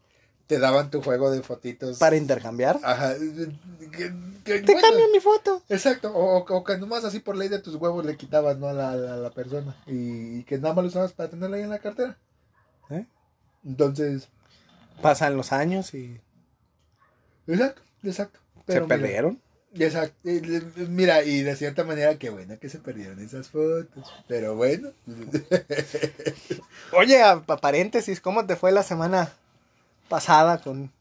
[0.47, 1.99] te daban tu juego de fotitos.
[1.99, 2.79] Para intercambiar.
[2.83, 3.15] Ajá.
[3.17, 4.13] que-
[4.45, 5.63] que- Te bueno, cambio mi foto.
[5.69, 8.69] Exacto, o, o que nomás así por ley de tus huevos le quitabas, ¿no?
[8.69, 9.75] A la, a la, la persona.
[9.87, 12.17] Y, y que nada más lo usabas para tenerla ahí en la cartera.
[12.91, 13.05] ¿Eh?
[13.65, 14.29] Entonces,
[15.03, 16.21] Pasan los años y
[17.47, 18.41] exacto, exacto.
[18.67, 19.41] se mira, perdieron.
[19.75, 20.17] Exacto.
[20.25, 24.11] eh, Mira, y de cierta manera, qué buena que se perdieron esas fotos.
[24.27, 24.91] Pero bueno.
[26.93, 29.33] Oye, a, a paréntesis, ¿cómo te fue la semana
[30.09, 30.93] pasada con,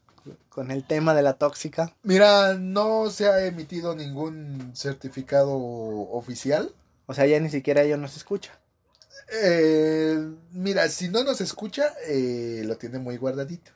[0.48, 1.94] con el tema de la tóxica?
[2.02, 6.72] Mira, no se ha emitido ningún certificado oficial.
[7.06, 8.58] O sea, ya ni siquiera ella nos escucha.
[9.42, 10.18] Eh,
[10.52, 13.72] mira, si no nos escucha, eh, lo tiene muy guardadito.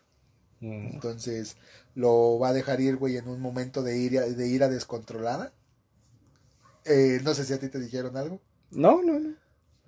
[0.60, 0.94] Mm.
[0.94, 1.56] Entonces
[1.94, 5.52] lo va a dejar ir, güey, en un momento de ira, de ira descontrolada.
[6.84, 8.40] Eh, no sé si a ti te dijeron algo.
[8.70, 9.34] No, no, no.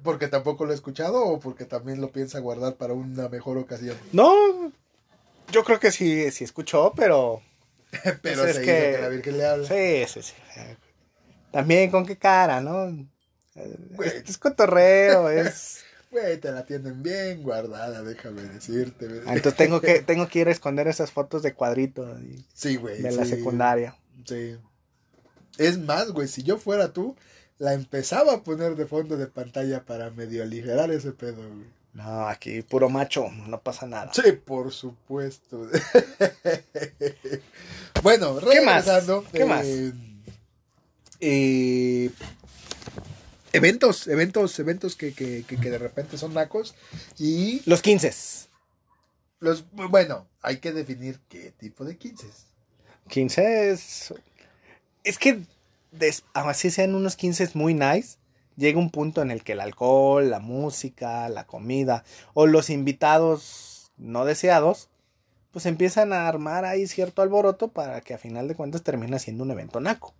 [0.02, 3.96] Porque tampoco lo he escuchado o porque también lo piensa guardar para una mejor ocasión.
[4.12, 4.72] No,
[5.52, 7.40] yo creo que sí, sí escuchó, pero...
[8.22, 9.68] Pero Pues es que- la Virgen le habla.
[9.68, 10.34] Sí, sí, sí.
[11.50, 12.88] También con qué cara, ¿no?
[14.02, 15.84] Es, es cotorreo, es...
[16.10, 19.06] Güey, te la tienen bien guardada, déjame decirte.
[19.26, 22.76] Ah, Entonces tengo que, tengo que ir a esconder esas fotos de cuadrito de, Sí,
[22.76, 23.00] güey.
[23.00, 23.96] de la secundaria.
[24.26, 24.56] Sí.
[25.58, 27.16] Es más, güey, si yo fuera tú,
[27.58, 31.66] la empezaba a poner de fondo de pantalla para medio aligerar ese pedo, güey.
[31.94, 34.12] No, aquí puro macho, no pasa nada.
[34.14, 35.68] Sí, por supuesto.
[38.02, 38.86] bueno, ¿Qué más?
[38.86, 39.24] regresando.
[39.32, 39.66] ¿Qué más?
[41.20, 42.10] eh,
[43.52, 46.74] eventos, eventos, eventos que, que, que, que de repente son nacos.
[47.18, 48.12] Y Los 15.
[49.40, 52.26] los, bueno, hay que definir qué tipo de 15.
[53.08, 54.14] 15 es...
[55.04, 55.42] Es que,
[55.90, 58.16] des- así sean unos 15 muy nice,
[58.56, 63.90] llega un punto en el que el alcohol, la música, la comida o los invitados
[63.98, 64.88] no deseados,
[65.50, 69.44] pues empiezan a armar ahí cierto alboroto para que a final de cuentas termine siendo
[69.44, 70.14] un evento naco.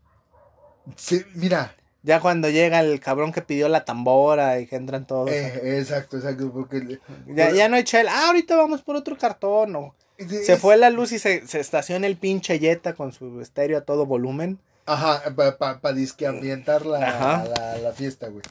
[0.96, 5.30] Sí, mira, Ya cuando llega el cabrón que pidió la tambora y que entran todos.
[5.30, 6.98] Eh, exacto, exacto, porque...
[7.28, 8.08] ya, ya no hay chel.
[8.08, 9.76] Ah, ahorita vamos por otro cartón.
[9.76, 13.78] o- Se fue la luz y se, se estaciona el pinche Jetta con su estéreo
[13.78, 14.58] a todo volumen.
[14.86, 17.44] Ajá, para pa, pa disque ambientar la, Ajá.
[17.44, 18.42] la, la fiesta, güey.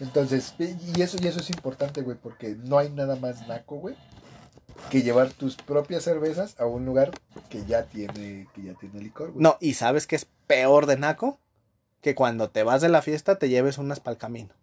[0.00, 3.96] Entonces, y eso, y eso es importante, güey, porque no hay nada más naco, güey,
[4.90, 7.10] que llevar tus propias cervezas a un lugar
[7.50, 9.42] que ya tiene, que ya tiene licor, güey.
[9.42, 11.38] No, y ¿sabes qué es peor de naco?
[12.00, 14.54] Que cuando te vas de la fiesta te lleves unas para el camino.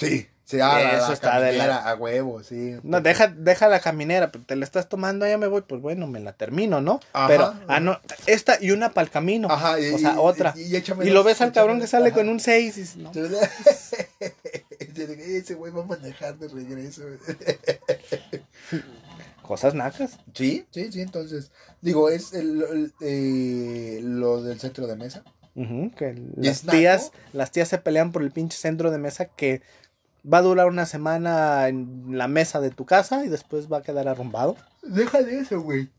[0.00, 2.74] Sí, sí, ah, la, Eso la está de la- a huevo, sí.
[2.82, 6.20] No, deja, deja la caminera, te la estás tomando, ya me voy, pues bueno, me
[6.20, 7.00] la termino, ¿no?
[7.12, 9.48] Ajá, pero, ah, no, esta y una para el camino.
[9.50, 10.54] Ajá, y, o sea, y- otra.
[10.56, 12.16] Y, lo ves al cabrón que sale ajá.
[12.16, 13.12] con un 6 y dices, no.
[15.00, 17.02] Ese güey va a manejar de regreso.
[19.42, 20.18] Cosas nacas.
[20.34, 25.24] Sí, sí, sí, entonces, digo, es el, el, eh, lo del centro de mesa.
[25.56, 26.78] Ujú, que ¿Y las naco?
[26.78, 29.62] tías, las tías se pelean por el pinche centro de mesa que
[30.24, 33.82] va a durar una semana en la mesa de tu casa y después va a
[33.82, 34.56] quedar arrumbado.
[34.82, 35.90] Deja de eso, güey.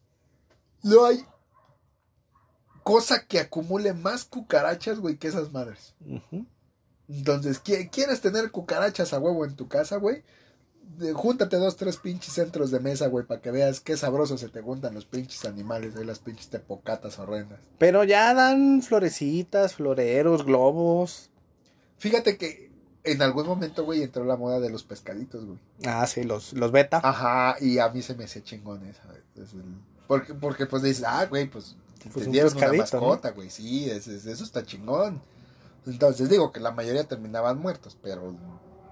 [0.83, 1.25] No hay
[2.83, 5.93] cosa que acumule más cucarachas, güey, que esas madres.
[6.05, 6.45] Ujú.
[7.07, 10.23] Entonces, ¿qui- ¿quieres tener cucarachas a huevo en tu casa, güey?
[11.13, 14.61] Júntate dos, tres pinches centros de mesa, güey, para que veas qué sabroso se te
[14.61, 17.59] juntan los pinches animales, ahí las pinches tepocatas horrendas.
[17.77, 21.29] Pero ya dan florecitas, floreros, globos.
[21.97, 22.70] Fíjate que
[23.03, 25.57] en algún momento, güey, entró la moda de los pescaditos, güey.
[25.85, 27.01] Ah, sí, los, los beta.
[27.03, 29.01] Ajá, y a mí se me hacía chingón esa.
[30.07, 31.75] Porque, porque pues dices, ah, güey, pues,
[32.11, 32.67] Pues te dieron una
[33.01, 35.21] mascota, güey, sí, es- es- eso está chingón.
[35.85, 38.35] Entonces digo que la mayoría terminaban muertos, pero,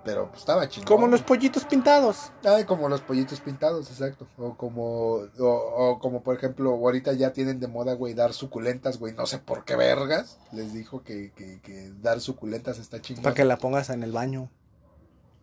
[0.04, 0.88] pero pues, estaba chingón.
[0.88, 2.32] Como los pollitos pintados.
[2.44, 4.28] Ay, como los pollitos pintados, exacto.
[4.38, 8.98] O como, o, o como por ejemplo, ahorita ya tienen de moda, güey, dar suculentas,
[8.98, 10.38] güey, no sé por qué vergas.
[10.52, 13.24] Les dijo que, que, que dar suculentas está chingón.
[13.24, 14.50] Para que la pongas en el baño.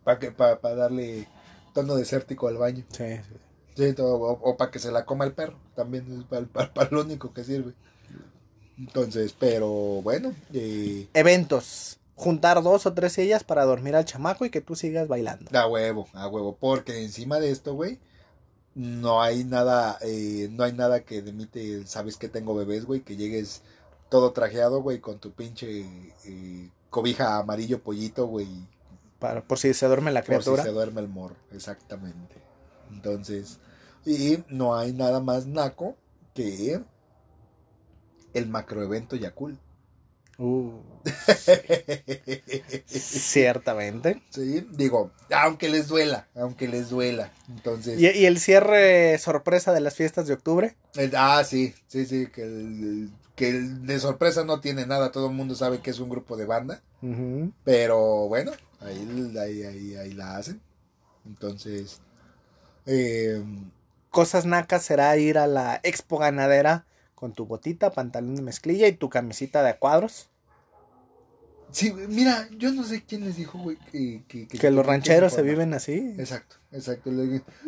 [0.03, 1.27] Para que, para, darle
[1.73, 2.85] tono desértico al baño.
[2.89, 3.35] Sí, sí.
[3.75, 7.01] Sí, todo, o, para que se la coma el perro, también es para, para lo
[7.01, 7.73] único que sirve.
[8.77, 9.67] Entonces, pero
[10.01, 11.99] bueno, eh, Eventos.
[12.17, 15.49] Juntar dos o tres sillas para dormir al chamaco y que tú sigas bailando.
[15.57, 17.99] a huevo, a huevo, porque encima de esto, güey,
[18.73, 23.15] no hay nada, eh, no hay nada que demite, sabes que tengo bebés, güey, que
[23.15, 23.61] llegues
[24.09, 25.85] todo trajeado, güey, con tu pinche
[26.25, 28.47] eh, cobija amarillo pollito, güey,
[29.19, 30.63] Para, por si se duerme la por si criatura.
[30.63, 32.35] se duerme el morro, exactamente.
[32.91, 33.59] Entonces,
[34.05, 35.95] y no hay nada más naco
[36.33, 36.81] que
[38.33, 39.59] el macroevento Yakul.
[40.39, 40.71] Uh,
[42.89, 44.21] ciertamente.
[44.29, 47.31] sí, digo, aunque les duela, aunque les duela.
[47.49, 50.75] Entonces, ¿Y, y el cierre sorpresa de las fiestas de octubre?
[51.15, 55.33] ah, sí, sí, sí, que, el- que el de sorpresa no tiene nada, todo el
[55.33, 56.81] mundo sabe que es un grupo de banda,
[57.63, 60.61] pero bueno, ahí, ahí, ahí, ahí la hacen.
[61.25, 61.99] Entonces,
[62.85, 63.43] eh,
[64.09, 66.85] Cosas nacas será ir a la expo ganadera
[67.17, 70.29] con tu botita, pantalón de mezclilla y tu camisita de a cuadros.
[71.71, 75.33] Sí, güey, mira, yo no sé quién les dijo, güey, que, que, Que los rancheros
[75.33, 76.13] se viven así.
[76.19, 77.09] Exacto, exacto.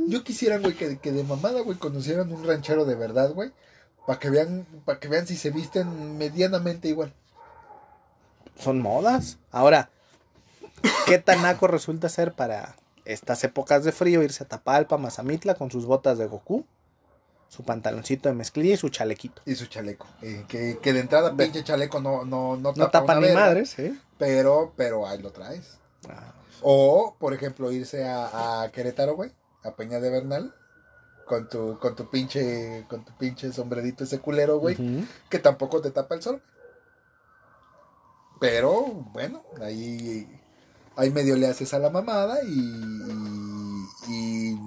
[0.07, 3.51] Yo quisiera, güey, que, que de mamada, güey, conocieran un ranchero de verdad, güey,
[4.05, 7.12] para que vean, para que vean si se visten medianamente igual.
[8.55, 9.39] Son modas.
[9.49, 9.89] Ahora,
[11.07, 15.71] ¿qué tan naco resulta ser para estas épocas de frío irse a Tapalpa, Mazamitla con
[15.71, 16.67] sus botas de Goku,
[17.49, 19.41] su pantaloncito de mezclilla y su chalequito?
[19.45, 20.07] Y su chaleco.
[20.21, 23.39] eh, que, que de entrada, pinche chaleco no, no, no tapa, No tapa ni verga,
[23.41, 23.93] madres, ¿eh?
[24.17, 25.77] Pero, pero ahí lo traes.
[26.07, 26.31] Ah,
[26.62, 29.31] O, por ejemplo, irse a, a Querétaro, güey,
[29.63, 30.53] a Peña de Bernal,
[31.25, 34.77] con tu, con tu pinche, con tu pinche sombrerito ese culero, güey,
[35.29, 36.41] que tampoco te tapa el sol.
[38.39, 40.27] Pero, bueno, ahí,
[40.95, 44.57] ahí medio le haces a la mamada y, y, y,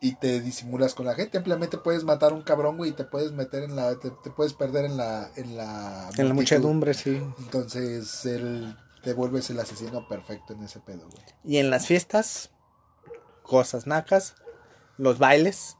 [0.00, 1.38] y te disimulas con la gente.
[1.38, 4.30] Ampliamente puedes matar a un cabrón, güey, y te puedes meter en la, te, te
[4.30, 7.22] puedes perder en la, en la, En la muchedumbre, sí.
[7.38, 11.22] Entonces, el, te vuelves el asesino perfecto en ese pedo, güey.
[11.44, 12.50] Y en las fiestas,
[13.42, 14.34] cosas nacas,
[14.96, 15.76] los bailes.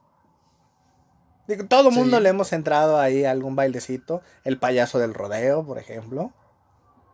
[1.49, 2.23] Digo, todo mundo Sí.
[2.23, 4.23] le hemos entrado ahí a algún bailecito.
[4.45, 6.33] El payaso del rodeo, por ejemplo.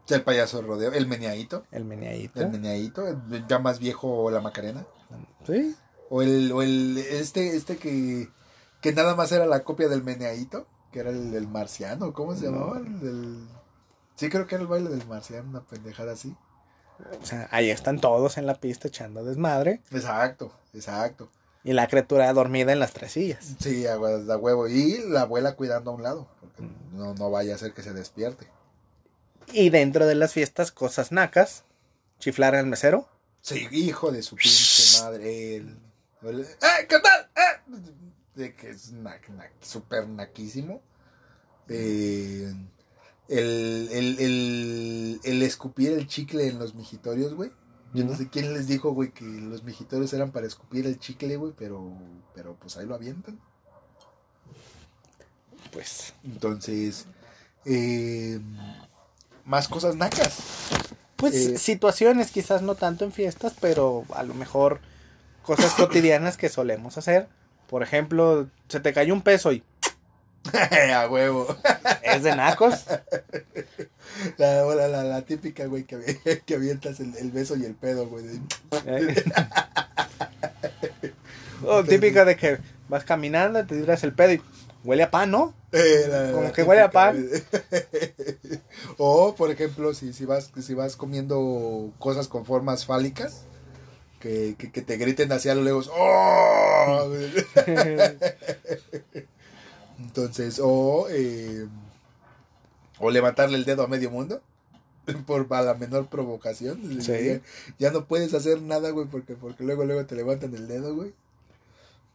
[0.08, 2.40] El payaso del rodeo, el meneadito, El meneadito.
[2.40, 4.84] el meneadito, el ya más viejo la Macarena.
[5.46, 5.74] Sí.
[6.10, 8.28] O el, o el este, este que,
[8.80, 12.46] que nada más era la copia del meneadito, que era el del marciano, ¿cómo se
[12.46, 12.52] No.
[12.52, 12.78] llamaba?
[12.78, 13.48] El del-
[14.16, 16.34] Sí, creo que era el baile del marciano, una pendejada así.
[17.20, 19.82] O sea, ahí están todos en la pista echando desmadre.
[19.90, 21.28] Exacto, exacto.
[21.64, 23.56] Y la criatura dormida en las tres sillas.
[23.60, 24.68] Sí, a, hue- a huevo.
[24.68, 27.92] Y la abuela cuidando a un lado, porque no, no vaya a ser que se
[27.92, 28.46] despierte.
[29.52, 31.64] Y dentro de las fiestas, cosas nacas.
[32.18, 33.06] chiflar al mesero.
[33.42, 35.56] Sí, hijo de su pinche madre.
[35.56, 35.78] El-
[36.22, 37.30] ¡Eh, qué tal!
[37.36, 37.92] ¡Eh!
[38.34, 40.82] De que es na- na- súper naquísimo.
[41.68, 42.52] Eh,
[43.28, 47.50] el, el, el, el escupir el chicle en los mijitorios, güey.
[47.94, 51.36] Yo no sé quién les dijo, güey, que los mijitorios eran para escupir el chicle,
[51.36, 51.92] güey, pero,
[52.34, 53.40] pero pues ahí lo avientan.
[55.72, 56.12] Pues.
[56.24, 57.06] Entonces,
[57.64, 58.40] eh,
[59.44, 60.38] más cosas nacas.
[61.16, 64.80] Pues Eh, situaciones, quizás no tanto en fiestas, pero a lo mejor
[65.46, 67.28] cosas cotidianas que solemos hacer.
[67.68, 69.62] Por ejemplo, se te cayó un peso y
[70.94, 71.46] A huevo.
[72.02, 72.84] es de nacos.
[74.38, 78.06] La, la, la, la típica, güey, que, que avientas el, el beso y el pedo,
[78.06, 78.24] güey.
[78.26, 78.40] de-
[78.86, 79.24] ¿eh?
[81.64, 84.42] o típica de que vas caminando, te tiras el pedo y
[84.84, 85.54] huele a pan, ¿no?
[85.72, 87.28] Eh, la- Como la que huele a pan.
[88.98, 93.42] o, por ejemplo, si, si, vas, si vas comiendo cosas con formas fálicas,
[94.20, 95.90] que, que, que te griten hacia lo lejos.
[95.92, 97.12] ¡Oh!
[99.98, 101.66] Entonces, o, eh,
[102.98, 104.40] o levantarle el dedo a medio mundo.
[105.24, 107.00] Por a la menor provocación.
[107.00, 107.12] Sí.
[107.12, 107.40] Ya,
[107.78, 111.14] ya no puedes hacer nada, güey, porque, porque luego, luego te levantan el dedo, güey.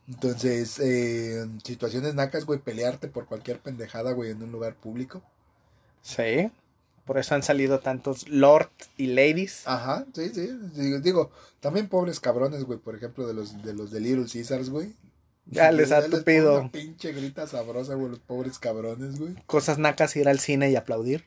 [0.10, 5.22] Entonces, eh, situaciones nacas, güey, pelearte por cualquier pendejada, güey, en un lugar público.
[6.02, 6.52] Sí.
[7.12, 9.64] Por eso han salido tantos lord y ladies.
[9.68, 10.48] Ajá, sí, sí.
[10.76, 14.70] Digo, digo, también pobres cabrones, güey, por ejemplo, de los de los de Little Caesars,
[14.70, 14.94] güey.
[15.46, 16.58] Ya les ha tupido.
[16.62, 19.36] Una pinche grita sabrosa, güey, los pobres cabrones, güey.
[19.46, 21.26] Cosas nacas ir al cine y aplaudir.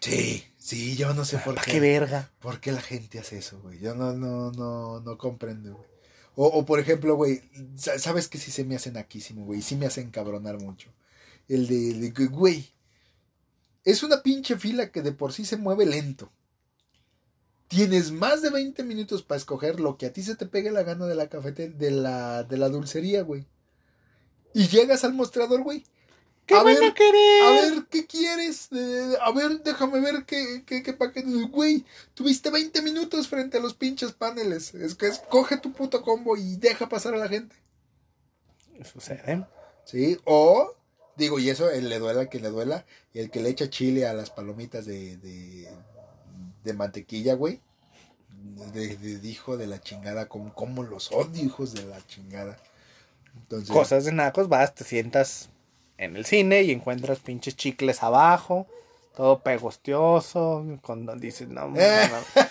[0.00, 1.72] Sí, sí, yo no sé por ¿Para qué.
[1.72, 2.30] qué verga?
[2.38, 3.80] ¿Por qué la gente hace eso, güey?
[3.80, 5.88] Yo no, no, no, no comprendo, güey.
[6.36, 7.42] O, o por ejemplo, güey,
[7.76, 10.88] sa- sabes que sí se me hace naquísimo, güey, sí me hace encabronar mucho.
[11.48, 12.70] El de, güey,
[13.84, 16.32] es una pinche fila que de por sí se mueve lento.
[17.68, 20.82] Tienes más de 20 minutos para escoger lo que a ti se te pegue la
[20.82, 23.46] gana de la cafete, de la, de la dulcería, güey.
[24.52, 25.84] Y llegas al mostrador, güey.
[26.46, 27.42] ¿Qué A van ver, a querer?
[27.42, 28.68] A ver, ¿qué quieres?
[28.70, 31.26] Eh, a ver, déjame ver qué, qué, qué paquete.
[31.46, 34.74] Güey, tuviste 20 minutos frente a los pinches paneles.
[34.74, 37.56] Es que escoge tu puto combo y deja pasar a la gente.
[38.84, 39.46] Sucede.
[39.84, 40.18] ¿Sí?
[40.24, 40.74] O,
[41.16, 42.84] digo, y eso, le duela a quien le duela.
[43.12, 45.68] Y el que le echa chile a las palomitas de, de,
[46.64, 47.60] de mantequilla, güey.
[48.72, 50.26] De, de, de hijo de la chingada.
[50.26, 52.58] Como, como los odio, hijos de la chingada.
[53.36, 55.48] Entonces, Cosas de nacos, vas, te sientas
[55.98, 58.66] en el cine y encuentras pinches chicles abajo,
[59.16, 62.42] todo pegostioso, cuando dices, no, no, no.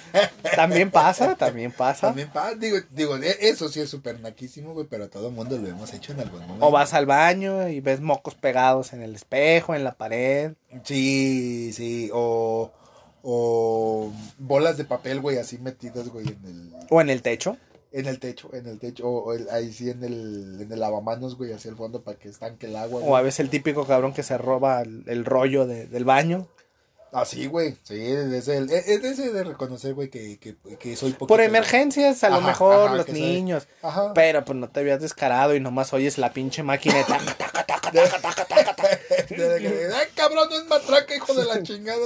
[0.55, 2.07] También pasa, también pasa.
[2.07, 5.57] También pa- digo, digo, e- eso sí es súper naquísimo, güey, pero todo el mundo
[5.57, 6.65] lo hemos hecho en algún momento.
[6.65, 10.53] O vas al baño y ves mocos pegados en el espejo, en la pared.
[10.83, 12.71] Sí, sí, o,
[13.23, 17.57] o bolas de papel, güey, así metidas, güey, en el, O en el techo.
[17.91, 20.79] en el techo, en el techo, o, o el- ahí sí en el, en el
[20.79, 23.01] lavamanos, güey, hacia el fondo para que estanque el agua.
[23.03, 26.47] O a veces el típico cabrón que se roba el, el rollo de- del baño.
[27.13, 31.11] Así, güey, sí, es el, es es ese de reconocer, güey, que, que, que soy
[31.11, 31.27] poquito.
[31.27, 33.67] Por emergencias, a lo Ajá, mejor, ajá, los niños.
[33.81, 34.13] Ajá.
[34.13, 37.65] Pero pues no te habías descarado y nomás oyes la pinche máquina de taca, taca,
[37.65, 38.99] taca, De- taca, taca, taca, taca.
[39.29, 41.99] de- de- Ay, cabrón, no es matraca, hijo de la chingada.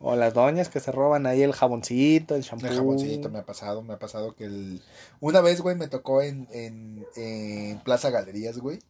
[0.00, 2.66] O las doñas que se roban ahí el jaboncito, el shampoo.
[2.66, 4.82] El jaboncito me ha pasado, me ha pasado que el...
[5.20, 8.80] Una vez, güey, me tocó en, en, en Plaza Galerías, güey.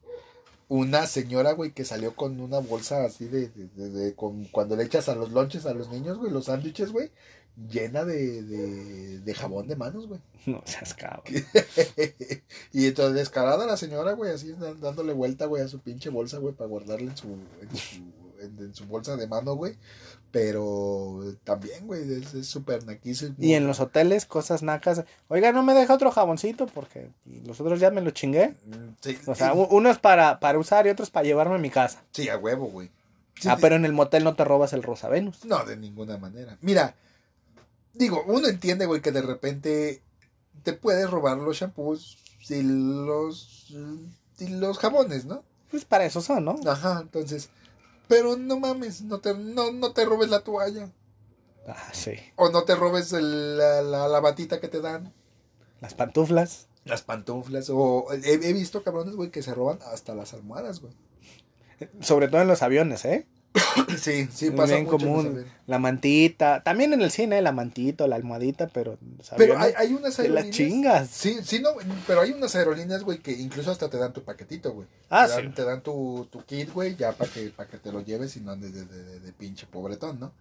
[0.71, 4.77] Una señora, güey, que salió con una bolsa así de, de, de- de- con, cuando
[4.77, 7.11] le echas a los lonches a los niños, güey, los sándwiches, güey,
[7.69, 8.43] llena de,
[9.21, 10.21] de, jabón de manos, güey.
[10.47, 11.25] No seas cabrón.
[12.73, 16.55] y entonces descarada la señora, güey, así dándole vuelta, güey, a su pinche bolsa, güey,
[16.55, 18.03] para guardarla en su, en su,
[18.41, 19.77] en, en su bolsa de mano, güey.
[20.33, 23.35] Pero también, güey, es súper naquísimo.
[23.39, 25.03] Y en los hoteles, cosas nacas.
[25.29, 28.55] Oiga, no me deja otro jaboncito porque los otros ya me lo chingué.
[28.67, 31.25] Mm, Sí, O sea, sí, u- uno es para, para usar y otro es para
[31.25, 32.03] llevarme a mi casa.
[32.13, 32.91] sí, a huevo, güey.
[33.41, 35.45] Sí, ah, pero en el motel no te robas el Rosa Venus.
[35.47, 36.59] No, de ninguna manera.
[36.61, 36.95] Mira,
[37.95, 40.03] digo, uno entiende, güey, que de repente
[40.63, 42.19] te puedes robar los shampoos
[42.49, 43.75] y los,
[44.39, 45.43] y los jabones, ¿no?
[45.71, 46.57] Pues para eso son, ¿no?
[46.67, 47.49] Ajá, entonces,
[48.11, 50.91] pero no mames, no te, no, no te robes la toalla.
[51.67, 52.13] Ah, sí.
[52.37, 55.15] O no te robes el- la, la, la batita que te dan.
[55.81, 56.67] Las pantuflas.
[56.85, 57.71] Las pantuflas.
[57.71, 60.93] O he, he visto cabrones, güey, que se roban hasta las almohadas, güey.
[62.01, 63.27] Sobre todo en los aviones, ¿eh?
[63.99, 64.99] Sí, sí, pasa bien mucho.
[64.99, 65.45] común.
[65.67, 66.63] La mantita.
[66.63, 68.97] También en el cine, la mantita la almohadita, pero
[69.37, 70.57] Pero hay, hay unas te las aerolíneas.
[70.57, 71.09] chingas.
[71.11, 71.71] Sí, sí, no,
[72.07, 74.87] pero hay unas aerolíneas, güey, que incluso hasta te dan tu paquetito, güey.
[75.11, 75.49] Ah, te dan, sí.
[75.55, 78.41] Te dan tu, tu kit, güey, ya para que, para que te lo lleves y
[78.41, 80.33] no andes de, de, de- de pinche pobretón, ¿no?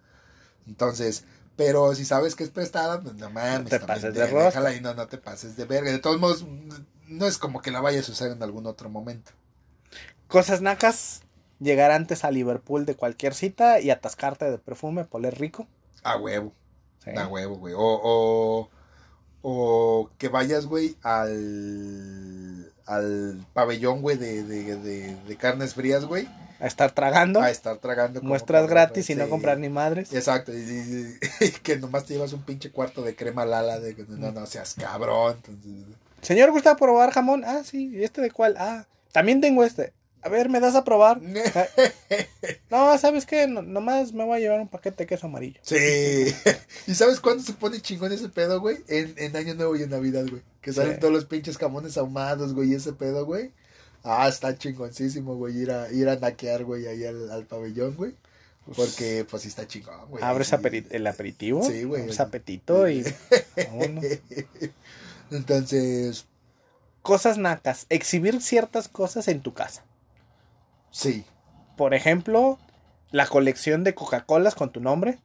[0.66, 1.24] Entonces,
[1.56, 3.68] pero si sabes que es prestada, pues no mames.
[3.70, 4.44] te pases de- rosca.
[4.46, 5.90] déjala y no, no te pases de verga.
[5.90, 6.46] De todos modos,
[7.08, 9.32] no es como que la vayas a usar en algún otro momento.
[10.28, 11.22] Cosas nacas,
[11.60, 15.66] llegar antes a Liverpool de cualquier cita y atascarte de perfume, poler rico.
[16.02, 16.52] A huevo,
[17.04, 17.10] Sí.
[17.16, 17.74] a huevo, güey.
[17.76, 18.68] O, o,
[19.42, 26.28] o que vayas, güey, al, al pabellón, güey, de, de, de, de carnes frías, güey.
[26.60, 28.20] A estar tragando, A estar tragando.
[28.20, 30.12] muestras gratis y no comprar ni madres.
[30.12, 33.94] Exacto, y, y- y que nomás te llevas un pinche cuarto de crema lala, de
[33.96, 35.36] que no, no seas cabrón.
[35.48, 37.44] Entonces, Señor, ¿gusta probar jamón?
[37.46, 37.88] Ah, sí.
[37.96, 38.56] ¿Y este de cuál?
[38.58, 39.94] Ah, también tengo este.
[40.22, 41.20] A ver, ¿me das a probar?
[42.70, 43.46] No, ¿sabes qué?
[43.48, 45.60] No- nomás me voy a llevar un paquete de queso amarillo.
[45.62, 45.76] Sí.
[46.86, 48.78] ¿Y sabes cuándo se pone chingón ese pedo, güey?
[48.88, 50.42] En, en Año Nuevo y en Navidad, güey.
[50.60, 51.00] Que salen Sí.
[51.00, 53.50] todos los pinches jamones ahumados, güey, y ese pedo, güey.
[54.04, 58.14] Ah, está chingoncísimo, güey, ir a, ir a naquear, güey, ahí al, al pabellón, güey.
[58.76, 60.22] Porque, pues, sí está chingón, güey.
[60.22, 60.56] Abres Sí.
[60.90, 62.02] el aperitivo, Sí, güey.
[62.02, 63.02] abres apetito y...
[63.56, 64.04] vámonos.
[65.30, 66.26] Entonces,
[67.02, 67.86] Cosas nacas.
[67.88, 69.84] Exhibir ciertas cosas en tu casa.
[70.90, 71.24] Sí.
[71.76, 72.58] Por ejemplo,
[73.10, 75.18] la colección de Coca-Colas con tu nombre,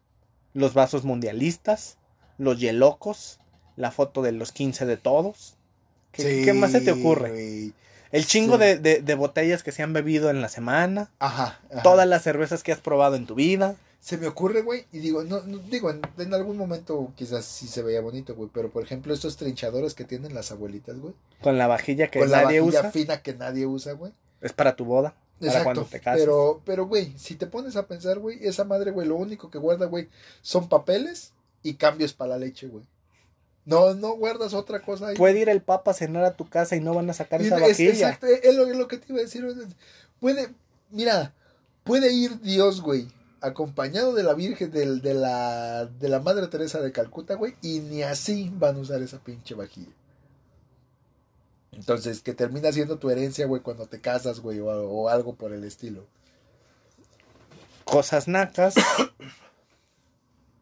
[0.53, 1.97] los vasos mundialistas,
[2.37, 3.39] los yelocos,
[3.75, 5.55] la foto de los 15 de todos.
[6.11, 7.71] ¿Qué, Sí, qué más se te ocurre?
[8.11, 8.59] El chingo Sí.
[8.61, 11.59] de, de- de botellas que se han bebido en la semana, Ajá.
[11.71, 11.83] ajá.
[11.83, 13.75] todas las cervezas que has probado en tu vida.
[13.99, 17.67] Se me ocurre, güey, y digo, no, no- digo, en, en algún momento quizás sí
[17.67, 21.57] se veía bonito, güey, pero por ejemplo estos trinchadores que tienen las abuelitas, güey, Con
[21.57, 22.91] la vajilla que con la vajilla usa.
[22.91, 24.13] fina que nadie usa, güey.
[24.39, 25.15] Es para tu boda.
[25.41, 29.15] Exacto, te pero, pero, güey, si te pones a pensar, güey, esa madre, güey, lo
[29.15, 30.09] único que guarda, güey,
[30.41, 32.85] son papeles y cambios para la leche, güey.
[33.65, 35.15] No, no guardas otra cosa ahí.
[35.17, 37.47] Puede ir el papa a cenar a tu casa y no van a sacar Y
[37.47, 39.43] esa es- exacto, es lo, es lo que te iba a decir.
[39.43, 39.55] güey.
[40.19, 40.49] Puede,
[40.91, 41.33] mira,
[41.83, 43.07] puede ir Dios, güey,
[43.41, 47.79] acompañado de la Virgen, del- de, la, de la Madre Teresa de Calcuta, güey, y
[47.79, 49.91] ni así van a usar esa pinche vajilla.
[51.75, 55.53] Entonces, que termina siendo tu herencia, güey, cuando te casas, güey, o, o algo por
[55.53, 56.07] el estilo.
[57.83, 58.75] Cosas nacas.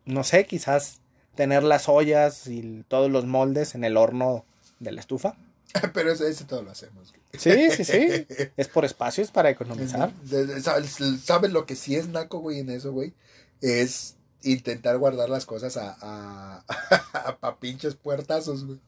[0.05, 1.01] no sé, quizás
[1.35, 4.45] tener las ollas y todos los moldes en el horno
[4.79, 5.35] de la estufa.
[5.93, 7.13] Pero eso, todo lo hacemos.
[7.37, 8.27] Sí, sí, sí.
[8.57, 10.11] Es por espacios para economizar.
[10.61, 13.13] ¿Sabes, lo que sí es naco, güey, en eso, güey?
[13.61, 16.65] Es intentar guardar las cosas a, a,
[17.13, 18.79] a, pa' pinches puertazos, güey.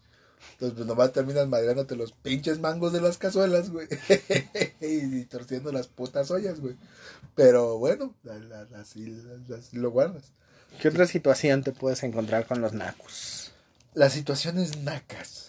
[0.53, 3.87] Entonces, pues nomás terminas madreándote los pinches mangos de las cazuelas, güey.
[4.81, 6.75] y torciendo las putas ollas, güey.
[7.35, 8.13] Pero bueno,
[8.79, 9.21] así,
[9.57, 10.31] así lo guardas.
[10.81, 13.51] ¿Qué otra situación te puedes encontrar con los nacos?
[13.93, 15.47] Las situaciones nacas.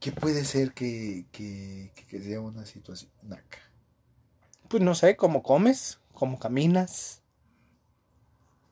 [0.00, 3.58] ¿Qué puede ser que, que, que- que sea una situación naca?
[4.68, 7.22] Pues no sé, cómo comes, cómo caminas.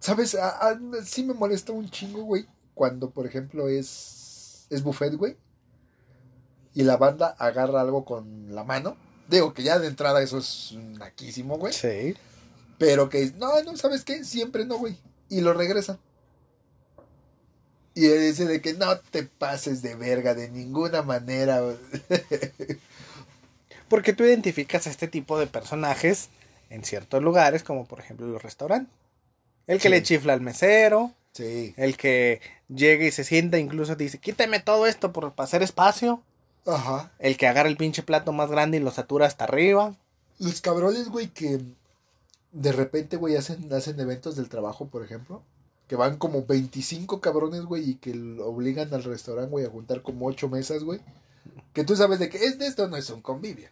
[0.04, 0.34] ¿Sabes?
[0.34, 2.44] A- a- sí me molesta un chingo, güey.
[2.74, 5.34] Cuando, por ejemplo, es, es buffet, güey.
[6.74, 8.98] Y la banda agarra algo con la mano.
[9.30, 11.72] Digo que ya de entrada eso es naquísimo, güey.
[11.72, 12.14] Sí.
[12.76, 14.24] Pero que, no, no, ¿sabes qué?
[14.24, 14.98] Siempre no, güey.
[15.30, 15.98] Y lo regresan.
[17.94, 21.62] Y ese de que no te pases de verga de ninguna manera.
[23.88, 26.28] Porque tú identificas a este tipo de personajes
[26.68, 28.92] en ciertos lugares, como por ejemplo los restaurantes.
[29.66, 29.88] El que Sí.
[29.88, 31.74] le chifla al mesero, Sí.
[31.76, 36.22] el que llega y se sienta, incluso dice, quítame todo esto por, para hacer espacio.
[36.66, 37.12] Ajá.
[37.18, 39.94] El que agarra el pinche plato más grande y lo satura hasta arriba.
[40.38, 41.60] Los cabrones, güey, que
[42.52, 45.42] de repente, güey, hacen, hacen eventos del trabajo, por ejemplo.
[45.88, 50.00] Que van como 25 cabrones, güey, y que lo obligan al restaurante, güey, a juntar
[50.02, 51.00] como 8 mesas, güey.
[51.74, 53.68] Que tú sabes de que es de esto, no es un convivio.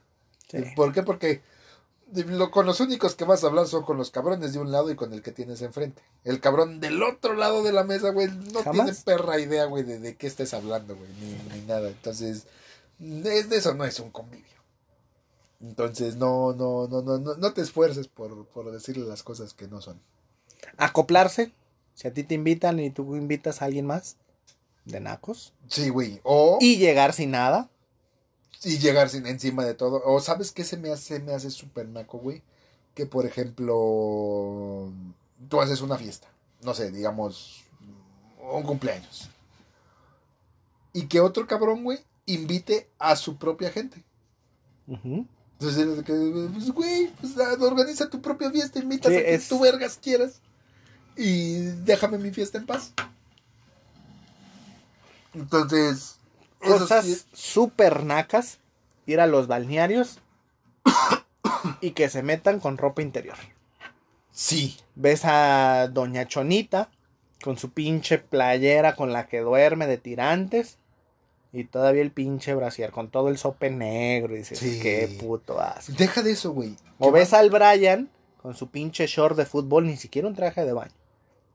[0.51, 0.59] Sí.
[0.77, 1.03] ¿Por qué?
[1.03, 1.41] Porque
[2.15, 4.91] lo- con los únicos que vas a hablar son con los cabrones de un lado
[4.91, 6.03] y con el que tienes enfrente.
[6.25, 8.87] El cabrón del otro lado de la mesa, güey, no Jamás.
[8.87, 11.89] tiene perra idea, güey, de, de qué estés hablando, güey, ni, ni nada.
[11.89, 12.47] Entonces,
[13.01, 14.45] es de eso no es un convivio.
[15.61, 19.69] Entonces, no, no, no, no, no, no te esfuerces por, por decirle las cosas que
[19.69, 20.01] no son.
[20.77, 21.53] Acoplarse.
[21.95, 24.17] Si a ti te invitan y tú invitas a alguien más
[24.87, 25.53] de nacos.
[25.69, 26.21] Sí, güey.
[26.25, 27.69] O Y llegar sin nada.
[28.65, 30.03] Y llegar sin encima de todo.
[30.05, 32.43] O sabes qué se me hace, me hace súper naco, güey.
[32.95, 34.93] Que por ejemplo,
[35.49, 36.29] tú haces una fiesta.
[36.63, 37.65] No sé, digamos,
[38.53, 39.29] un cumpleaños.
[40.93, 44.05] Y que otro cabrón, güey, invite a su propia gente.
[44.87, 46.05] Entonces,
[46.53, 50.41] pues, güey, pues, organiza tu propia fiesta, invitas Sí, a quien es- tú vergas quieras.
[51.17, 52.93] Y déjame mi fiesta en paz.
[55.35, 56.17] Entonces,
[56.63, 58.59] Cosas sí- súper nacas.
[59.07, 60.19] Ir a los balnearios.
[61.81, 63.37] y que se metan con ropa interior.
[64.33, 64.77] Sí.
[64.95, 66.91] Ves a Doña Chonita
[67.43, 70.79] con su pinche playera con la que duerme de tirantes.
[71.53, 74.35] Y todavía el pinche brasier con todo el sope negro.
[74.35, 74.81] Y dices, Sí.
[74.81, 75.93] qué puto asco.
[75.99, 76.77] Deja de eso, güey.
[76.99, 78.09] O ves va- al Brian
[78.41, 80.93] con su pinche short de fútbol, ni siquiera un traje de baño.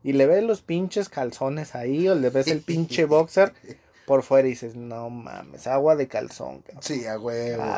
[0.03, 3.53] Y le ves los pinches calzones ahí, o le ves el pinche boxer
[4.07, 6.81] por fuera y dices, no mames, agua de calzón, cabrón.
[6.81, 7.61] Sí, a huevo.
[7.61, 7.77] Ah,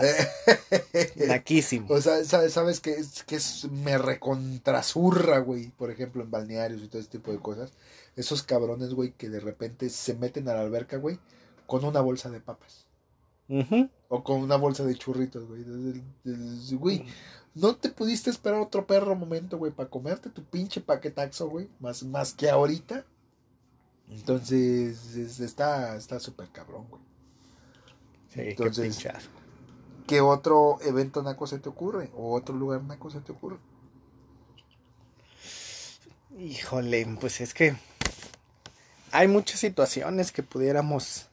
[1.27, 1.87] Naquísimo.
[1.89, 5.71] o sea, sabes, sabes que, es, que es, me recontrasurra, güey.
[5.71, 7.71] Por ejemplo, en balnearios y todo ese tipo de cosas.
[8.15, 11.17] Esos cabrones, güey, que de repente se meten a la alberca, güey,
[11.65, 12.85] con una bolsa de papas.
[14.09, 15.63] O con una bolsa de churritos, güey.
[16.73, 17.05] Güey,
[17.55, 21.69] no te pudiste esperar otro perro momento, güey, para comerte tu pinche paquetaxo, güey.
[21.79, 23.03] Más, más que ahorita.
[24.09, 27.01] Entonces, es- está está súper cabrón, güey.
[28.33, 29.11] Sí, Entonces- qué.
[30.07, 32.09] ¿Qué otro evento naco se te ocurre?
[32.15, 33.57] ¿O otro lugar naco se te ocurre?
[36.37, 37.75] Híjole, pues es que
[39.11, 41.27] hay muchas situaciones que pudiéramos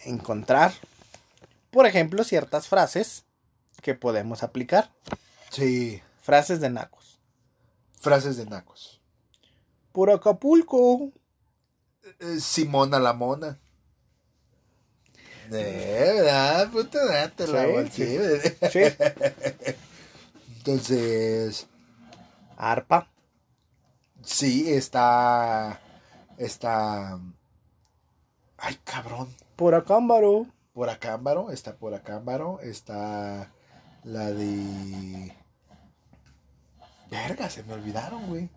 [0.00, 0.72] encontrar.
[1.70, 3.24] Por ejemplo, ciertas frases
[3.82, 4.90] que podemos aplicar.
[5.50, 6.00] Sí.
[6.22, 7.18] Frases de nacos.
[8.00, 9.00] Frases de nacos.
[9.92, 11.10] Por Acapulco.
[12.20, 13.58] Eh, Simona la mona.
[15.50, 18.70] De verdad, puta, date la Sí, bolsita.
[18.70, 18.80] Sí.
[20.56, 21.66] Entonces,
[22.56, 23.08] Arpa.
[24.24, 25.80] sí, está.
[26.38, 27.18] Está.
[28.56, 29.28] Ay, cabrón.
[29.56, 30.46] Por Acámbaro.
[30.72, 33.50] Por Acámbaro, está por Acámbaro, está
[34.04, 35.36] la de.
[37.10, 38.48] Verga, se me olvidaron, güey.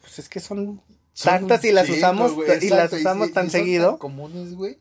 [0.00, 0.80] Pues es que Son
[1.22, 3.98] tantas y las usamos y las usamos y- tan y son seguido.
[3.98, 4.78] comunes, güey.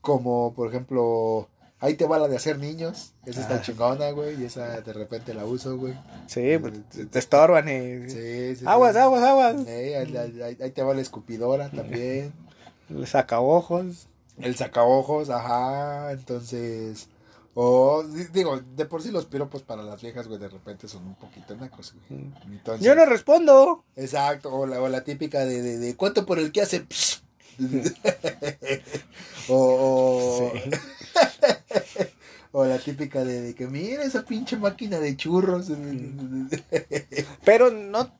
[0.00, 3.12] Como, por ejemplo, ahí te va la de hacer niños.
[3.24, 3.60] Esa está Ah.
[3.62, 4.40] chingona, güey.
[4.40, 5.94] Y esa de repente la uso, güey.
[6.26, 6.72] Sí, pues,
[7.10, 8.10] te estorban y...
[8.10, 8.98] Sí, sí, Aguas, sí.
[9.00, 9.66] aguas, aguas.
[9.66, 12.32] Eh, ahí, ahí- ahí- te va la escupidora también.
[12.88, 14.08] Le saca ojos.
[14.38, 16.10] El sacaojos, ajá.
[16.12, 17.08] Entonces.
[17.54, 21.06] O, di- digo, de por sí los piropos para las viejas, güey, de repente son
[21.06, 22.22] un poquito nacos, güey.
[22.50, 23.84] Entonces, Yo no respondo.
[23.96, 26.86] Exacto, o la, o la típica de, de, de ¿cuánto por el que hace?
[29.48, 30.52] O,
[32.52, 35.66] o, la típica de, de que mira esa pinche máquina de churros.
[37.44, 38.10] Pero no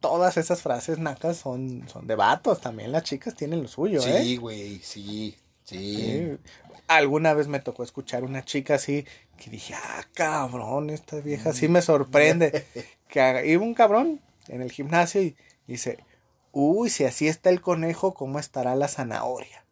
[0.00, 2.60] todas esas frases nacas son, son de vatos.
[2.60, 4.22] También las chicas tienen lo suyo, ¿eh?
[4.24, 6.28] sí, güey, sí, sí.
[6.96, 9.04] Alguna vez me tocó escuchar una chica así
[9.38, 12.64] que dije, ah, cabrón, esta vieja sí me sorprende.
[13.08, 15.36] que iba un cabrón en el gimnasio y
[15.66, 15.98] dice,
[16.52, 19.64] uy, si así está el conejo, ¿cómo estará la zanahoria?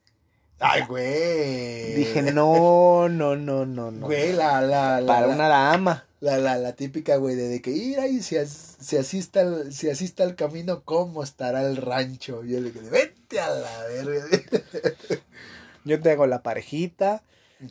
[0.62, 1.94] Ay, güey.
[1.94, 4.06] Dije, no, no, no, no, no.
[4.06, 6.04] Güey, la, la, la, Para la, una dama.
[6.20, 7.72] la, la, la típica, güey, de, de que,
[8.20, 12.44] si, as- si, así está el, si así está el camino, ¿cómo estará el rancho?
[12.44, 14.26] Y yo le dije, vete a la verga.
[15.84, 17.22] Yo te hago la parejita,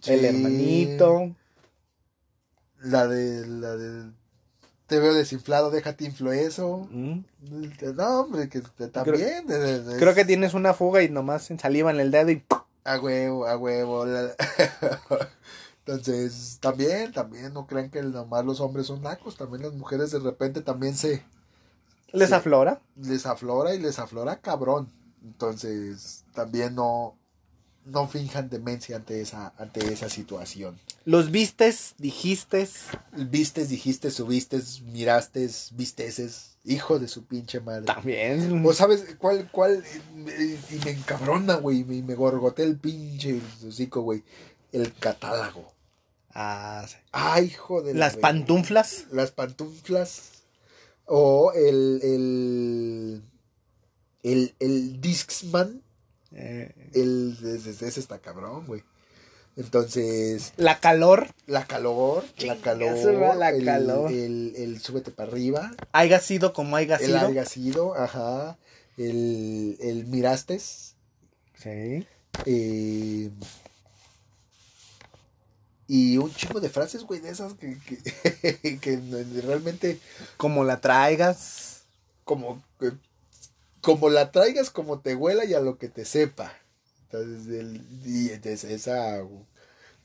[0.05, 1.35] el hermanito.
[2.81, 4.09] La de, la de,
[4.87, 6.87] te veo desinflado, déjate inflo eso.
[6.89, 7.19] Mm.
[7.95, 9.45] No, hombre, que también.
[9.49, 12.43] eh, Creo que tienes una fuga y nomás saliva en el dedo y
[12.85, 14.05] A huevo, a huevo.
[15.85, 20.19] Entonces, también, también, no crean que nomás los hombres son nacos, también las mujeres de
[20.19, 21.23] repente también se
[22.11, 22.81] les aflora.
[22.95, 24.89] les aflora y les aflora cabrón.
[25.23, 27.15] Entonces, también no,
[27.89, 30.79] no finjan demencia ante esa, ante esa situación.
[31.05, 32.85] Los vistes, dijistes.
[33.15, 37.85] Vistes, dijiste, subiste, miraste, visteces, hijo de su pinche madre.
[37.85, 38.65] También.
[38.65, 39.83] ¿O sabes cuál, cuál?
[40.15, 44.23] Y me encabrona, güey, y me, gorgotea el pinche hocico, güey.
[44.71, 45.73] El catálogo.
[46.31, 46.95] Ah, sí.
[47.11, 48.27] Ay, hijo de la Las verga.
[48.29, 49.05] pantuflas.
[49.11, 50.43] Las pantuflas.
[51.05, 53.23] O el, el,
[54.23, 55.81] el, el Discman.
[56.33, 58.83] Eh, El, ese, ese está cabrón, güey.
[59.57, 61.27] Entonces, la calor.
[61.47, 64.11] la calor, la calor, la el, calor.
[64.11, 67.19] El, el súbete para arriba, Haya sido como haya el sido.
[67.19, 68.57] algacido, ajá,
[68.97, 70.95] el, el mirastes,
[71.57, 72.07] Sí.
[72.45, 73.31] eh,
[75.87, 79.01] y un chingo de frases, güey, de esas que, que, que
[79.43, 79.99] realmente
[80.37, 81.81] Como la traigas.
[82.23, 82.91] como, que-
[83.81, 86.53] como la traigas, como te huela y a lo que te sepa.
[87.03, 89.19] Entonces, el, y entonces esa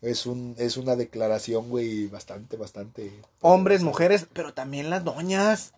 [0.03, 3.27] es, un, es una declaración, güey, bastante, bastante.
[3.41, 3.85] Hombres, poderosa.
[3.85, 5.73] mujeres, pero también las doñas.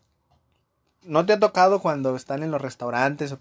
[1.02, 3.34] ¿No te ha tocado cuando están en los restaurantes?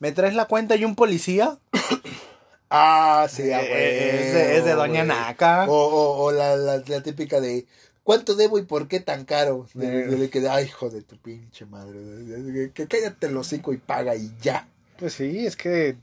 [0.00, 1.58] ¿Me traes la cuenta y un policía?
[2.70, 5.06] Ah, sí, a Eh, es, de, es de Doña güey.
[5.06, 5.66] Naca.
[5.68, 7.66] O, o, o la, la, la típica de,
[8.04, 9.66] ¿Cuánto debo y por qué tan caro?
[9.74, 11.98] De, de que, ay, hijo de tu pinche madre.
[12.00, 14.68] de- de- de- Que cállate el hocico y paga y ya.
[14.98, 15.96] Pues sí, es que...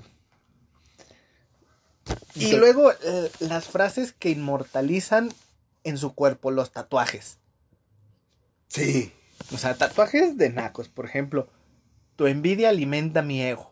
[2.36, 5.32] Y Entonces- luego eh, las frases que inmortalizan
[5.84, 7.38] en su cuerpo los tatuajes.
[8.68, 9.14] Sí.
[9.54, 11.48] O sea, tatuajes de nacos, por ejemplo.
[12.16, 13.72] Tu envidia alimenta mi ego.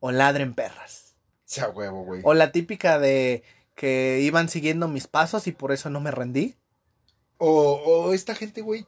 [0.00, 1.14] O ladren perras.
[1.44, 2.20] Sea huevo, güey.
[2.24, 3.42] O la típica de
[3.74, 6.56] que iban siguiendo mis pasos y por eso no me rendí.
[7.38, 8.86] O, o esta gente, güey,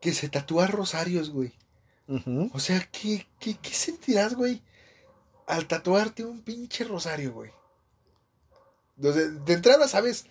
[0.00, 1.52] que se tatúa rosarios, güey.
[2.52, 4.62] O sea, ¿qué, qué, qué sentirás, güey?
[5.46, 7.50] Al tatuarte un pinche rosario, güey.
[8.96, 10.26] Entonces, de entrada, sabes.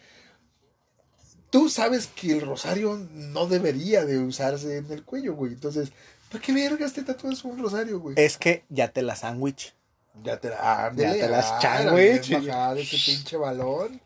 [1.50, 5.54] Tú sabes que el rosario no debería de usarse en el cuello, güey.
[5.54, 5.92] Entonces,
[6.32, 8.16] ¿para qué vergas te tatúas un rosario, güey?
[8.18, 9.76] Es que ya te la sándwich.
[10.24, 14.00] Ya te la, ándele, Ya te las ah, bien bajada ese pinche balón.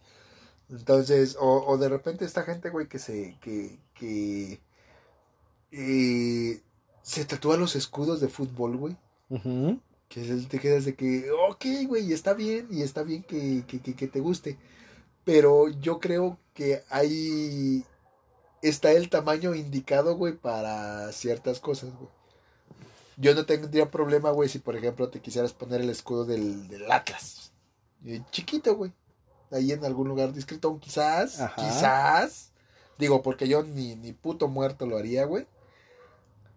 [0.70, 4.60] Entonces, o, o de repente esta gente, güey, que se, que, que,
[5.72, 6.62] eh,
[7.02, 8.98] se tatúa los escudos de fútbol, güey.
[10.10, 13.82] Que es- te quedas de que, ok, güey, está bien, y está bien que, que,
[13.82, 14.58] que, que te guste.
[15.24, 17.86] Pero yo creo que ahí
[18.62, 22.10] está el tamaño indicado, güey, para ciertas cosas, güey.
[23.18, 26.90] Yo no tendría problema, güey, si por ejemplo te quisieras poner el escudo del, del
[26.92, 27.52] Atlas.
[28.06, 28.94] Eh, chiquito, güey.
[29.52, 31.56] Ahí en algún lugar discreto, quizás, Ajá.
[31.56, 32.52] quizás.
[32.98, 35.46] Digo, porque yo ni, ni puto muerto lo haría, güey.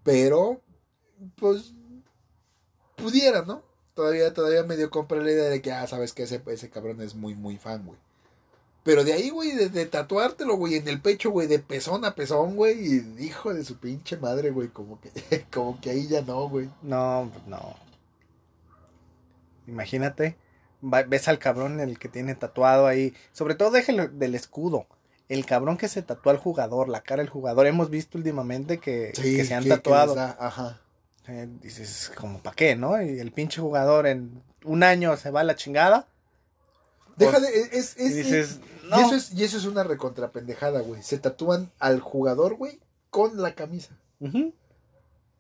[0.03, 0.61] Pero,
[1.37, 1.73] pues,
[2.97, 3.63] pudiera, ¿no?
[3.95, 7.15] Todavía, todavía medio compra la idea de que, ah, sabes que ese, ese cabrón es
[7.15, 7.99] muy, muy fan, güey.
[8.83, 12.15] Pero de ahí, güey, de, de tatuártelo, güey, en el pecho, güey, de pezón a
[12.15, 16.23] pezón, güey, y hijo de su pinche madre, güey, como que, como que ahí ya
[16.23, 16.71] no, güey.
[16.83, 17.77] No, pues no.
[19.67, 20.37] Imagínate,
[20.83, 24.87] ves al cabrón el que tiene tatuado ahí, sobre todo déjelo del escudo.
[25.29, 27.67] El cabrón que se tatúa al jugador, la cara del jugador.
[27.67, 30.15] Hemos visto últimamente que, que se han que tatuado.
[30.17, 30.81] da- ajá.
[31.29, 33.01] Eh, dices, como para qué, ¿no?
[33.01, 36.09] Y el pinche jugador en un año se va a la chingada.
[37.17, 39.01] Deja de, es, es, y dices, y no.
[39.01, 41.03] eso es, y eso es una recontrapendejada, güey.
[41.03, 43.91] Se tatúan al jugador, güey, con la camisa.
[44.21, 44.53] Ujú.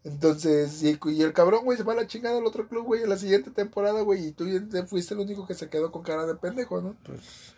[0.03, 3.03] Entonces, y, y el cabrón, güey, se va a la chingada al otro club, güey,
[3.03, 4.47] en la siguiente temporada, güey, y tú
[4.87, 6.97] fuiste el único que se quedó con cara de pendejo, ¿no?
[7.05, 7.55] Pues,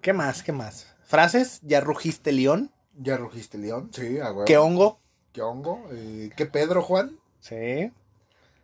[0.00, 0.42] ¿Qué más?
[0.42, 0.88] ¿Qué más?
[1.04, 1.60] ¿Frases?
[1.62, 2.72] ¿Ya rugiste león?
[2.98, 4.34] Ya rugiste León, sí, a.
[4.46, 4.98] ¿Qué hongo?
[5.32, 5.86] ¿Qué hongo?
[5.92, 7.18] Eh, ¿Qué Pedro, Juan?
[7.40, 7.92] Sí.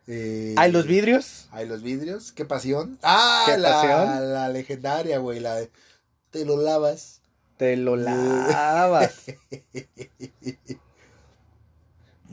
[0.07, 1.49] Eh, ¿Hay los vidrios?
[1.53, 2.32] Hay los vidrios.
[2.32, 2.99] ¿Qué pasión?
[3.03, 4.32] Ah, ¿Qué la, pasión?
[4.32, 5.70] la legendaria, güey, la de
[6.30, 7.20] te lo lavas.
[7.59, 9.26] Te lo lavas.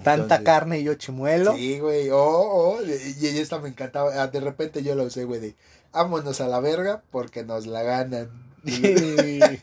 [0.03, 1.55] Tanta Entonces, carne y yo chimuelo.
[1.55, 2.09] Sí, güey.
[2.11, 4.21] Oh, oh, y y esta me encantaba.
[4.21, 5.55] Ah, De repente yo la usé, güey, de
[5.91, 8.29] vámonos a la verga porque nos la ganan.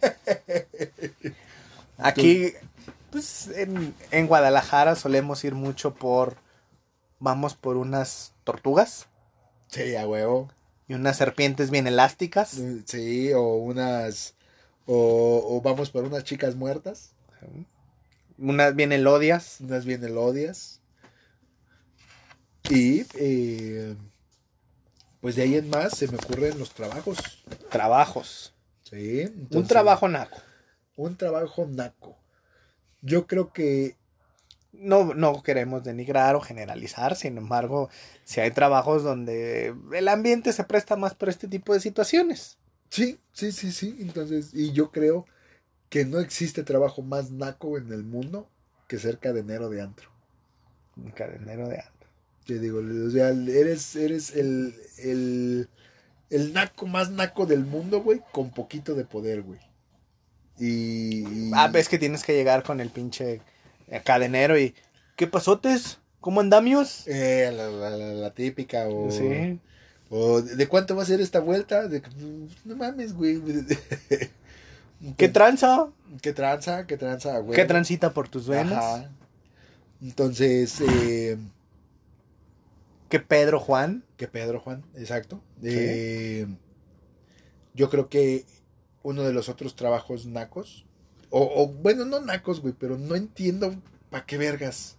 [1.99, 2.53] Aquí,
[3.11, 6.37] pues en, en Guadalajara solemos ir mucho por.
[7.19, 9.07] Vamos por unas tortugas
[9.69, 10.51] Sí, a huevo.
[10.87, 12.61] y unas serpientes bien elásticas.
[12.85, 14.35] Sí, o unas.
[14.87, 17.13] O, o vamos por unas chicas muertas.
[18.39, 19.61] Unas bien elodias.
[19.61, 20.81] Unas bien elodias.
[22.69, 23.07] Y.
[23.15, 23.95] eh,
[25.21, 27.19] pues de ahí en más se me ocurren los trabajos.
[27.71, 28.55] Trabajos.
[28.85, 29.25] Sí.
[29.51, 30.39] Un trabajo naco.
[30.95, 32.17] Un trabajo naco.
[33.03, 33.97] Yo creo que.
[34.73, 37.89] No, no queremos denigrar o generalizar, sin embargo,
[38.25, 42.59] si hay trabajos donde el ambiente se presta más para este tipo de situaciones.
[42.91, 43.97] Sí, sí, sí, sí.
[44.01, 45.25] Entonces, y yo creo
[45.97, 48.47] que no existe trabajo más naco en el mundo
[48.87, 50.11] que ser cadenero de antro.
[50.95, 52.07] Un cadenero de ando.
[52.47, 55.71] Te digo, o sea, eres, eres el, el,
[56.29, 59.59] el naco más naco del mundo, güey, con poquito de poder, güey.
[60.59, 63.41] Y, y- Ah, ves que tienes que llegar con el pinche
[63.89, 64.75] eh, cadenero y.
[65.17, 65.99] ¿Qué pasotes?
[66.21, 67.05] ¿Cómo andamios?
[67.07, 69.59] eh, la, la- la- la típica, o, Sí.
[70.11, 72.03] o de, de cuánto va a ser esta vuelta, de,
[72.67, 73.41] no mames, güey.
[75.17, 75.89] ¿Qué tranza?
[76.23, 76.87] ¿Qué tranza?
[76.87, 77.57] ¿Qué tranza, güey?
[77.57, 78.85] ¿Qué transita por tus venas?
[78.85, 79.11] Ajá.
[80.03, 81.39] Entonces, eh,
[83.09, 84.05] ¿Qué Pedro Juan?
[84.17, 85.41] que Pedro Juan, exacto.
[85.61, 85.69] Sí.
[85.71, 86.47] Eh,
[87.75, 88.45] yo creo que
[89.03, 90.87] uno de los otros trabajos nacos,
[91.31, 93.75] o, o, bueno, no nacos, güey, pero no entiendo
[94.11, 94.97] para qué vergas,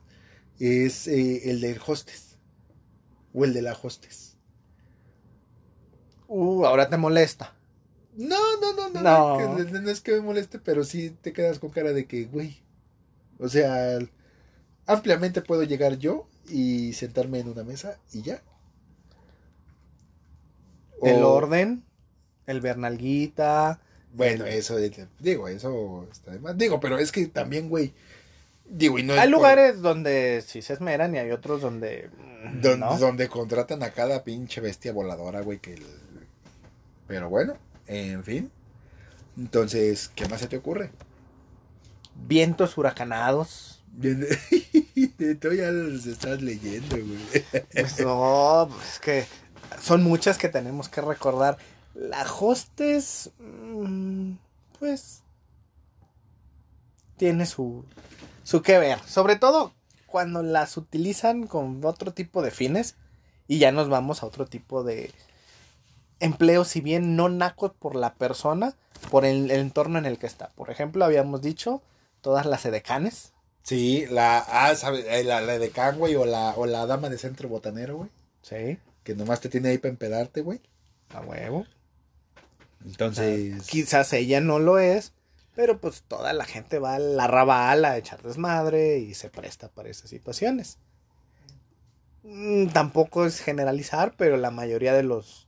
[0.60, 2.38] es eh, el del hostes,
[3.34, 4.38] o el de la hostes.
[6.28, 7.54] Uh, ahora te molesta.
[8.18, 9.40] No, no, no, no, No.
[9.40, 12.26] no, que- no es que me moleste, pero sí te quedas con cara de que,
[12.26, 12.58] güey,
[13.40, 14.00] o sea,
[14.88, 18.42] ampliamente puedo llegar yo y sentarme en una mesa y ya.
[21.02, 21.84] El orden,
[22.48, 23.80] el Bernalguita,
[24.14, 24.78] Bueno, eso,
[25.20, 26.58] digo, eso está de más.
[26.58, 27.94] Digo, pero es que también, güey.
[28.70, 32.10] Digo, y no Hay por- lugares donde sí se esmeran y hay otros donde.
[32.62, 32.98] Don- no.
[32.98, 35.74] Donde contratan a cada pinche bestia voladora, güey, que...
[35.76, 35.86] el-
[37.08, 37.58] Pero bueno,
[37.88, 38.52] en fin.
[39.38, 40.92] Entonces, ¿qué más se te ocurre?
[42.16, 43.84] Vientos huracanados.
[43.98, 47.46] Tú ya los estás leyendo, güey.
[47.72, 49.26] Pues no, pues es que
[49.82, 51.58] son muchas que tenemos que recordar.
[51.94, 54.34] La hostess, mm,
[54.80, 55.24] pues,
[57.18, 57.86] tiene su,
[58.44, 59.00] su que ver.
[59.08, 59.74] Sobre todo
[60.06, 62.96] cuando las utilizan con otro tipo de fines
[63.48, 65.12] y ya nos vamos a otro tipo de
[66.20, 68.76] empleos, si bien no nacos por la persona,
[69.12, 70.50] por el, el entorno en el que está.
[70.56, 71.82] Por ejemplo, habíamos dicho
[72.22, 73.34] todas las edecanes.
[73.64, 74.40] Sí, la...
[74.48, 75.06] Ah, ¿sabes?
[75.08, 78.10] Eh, La, la de Can, güey, o la, o la dama de centro botanero, güey.
[78.42, 80.62] Sí, Que nomás te tiene ahí para empedarte, güey.
[81.10, 81.66] a huevo.
[82.86, 83.68] Entonces...
[83.68, 85.14] Quizás ella no lo es,
[85.56, 87.26] pero pues toda la gente va a la
[87.92, 90.78] a echar desmadre y se presta para esas situaciones.
[92.24, 95.47] Mm, Tampoco es generalizar, pero la mayoría de los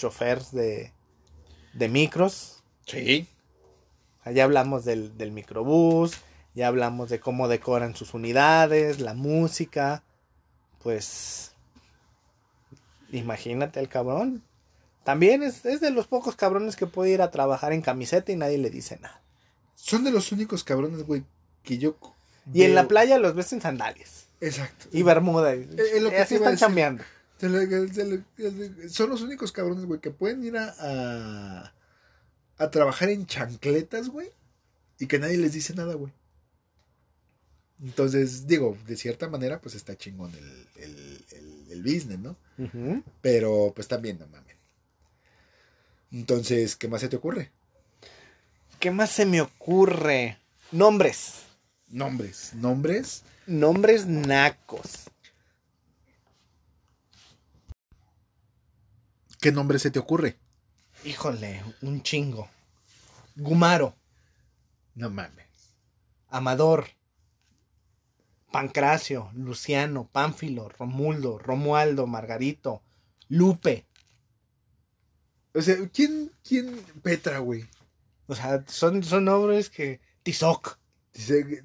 [0.00, 0.92] choferes de,
[1.74, 3.28] de micros, Sí.
[4.32, 6.14] ya hablamos del, del microbús,
[6.54, 10.02] ya hablamos de cómo decoran sus unidades, la música,
[10.82, 11.52] pues
[13.12, 14.42] imagínate el cabrón.
[15.04, 18.36] También es, es de los pocos cabrones que puede ir a trabajar en camiseta y
[18.36, 19.22] nadie le dice nada.
[19.74, 21.24] Son de los únicos cabrones, güey,
[21.62, 21.96] que yo...
[22.52, 24.86] Y en la playa los ves en sandalias Exacto.
[24.92, 25.54] y bermuda.
[25.54, 27.04] Y, es lo que así están chambeando.
[27.40, 31.72] Se le- se le- son los únicos cabrones, güey, que pueden ir a, a,
[32.58, 34.28] a trabajar en chancletas, güey,
[34.98, 36.12] y que nadie les dice nada, güey.
[37.82, 42.36] Entonces, digo, de cierta manera, pues está chingón el, el, el, el business, ¿no?
[43.22, 44.56] Pero, pues también, no mames.
[46.12, 47.50] Entonces, ¿qué más se te ocurre?
[48.78, 50.38] ¿Qué más se me ocurre?
[50.72, 51.44] Nombres.
[51.88, 52.52] Nombres.
[52.54, 53.22] Nombres.
[53.46, 55.08] Nombres nacos.
[59.40, 60.36] ¿Qué nombre se te ocurre?
[61.04, 62.48] Híjole, un chingo.
[63.36, 63.96] Gumaro,
[64.94, 65.46] No mames.
[66.28, 66.88] Amador,
[68.52, 72.82] Pancracio, Luciano, Pánfilo, Romuldo, Romualdo, Margarito,
[73.28, 73.86] Lupe.
[75.54, 77.64] O sea, ¿quién, quién Petra, güey?
[78.26, 80.00] O sea, son, son nombres que...
[80.22, 80.78] Tizoc,
[81.26, 81.64] de-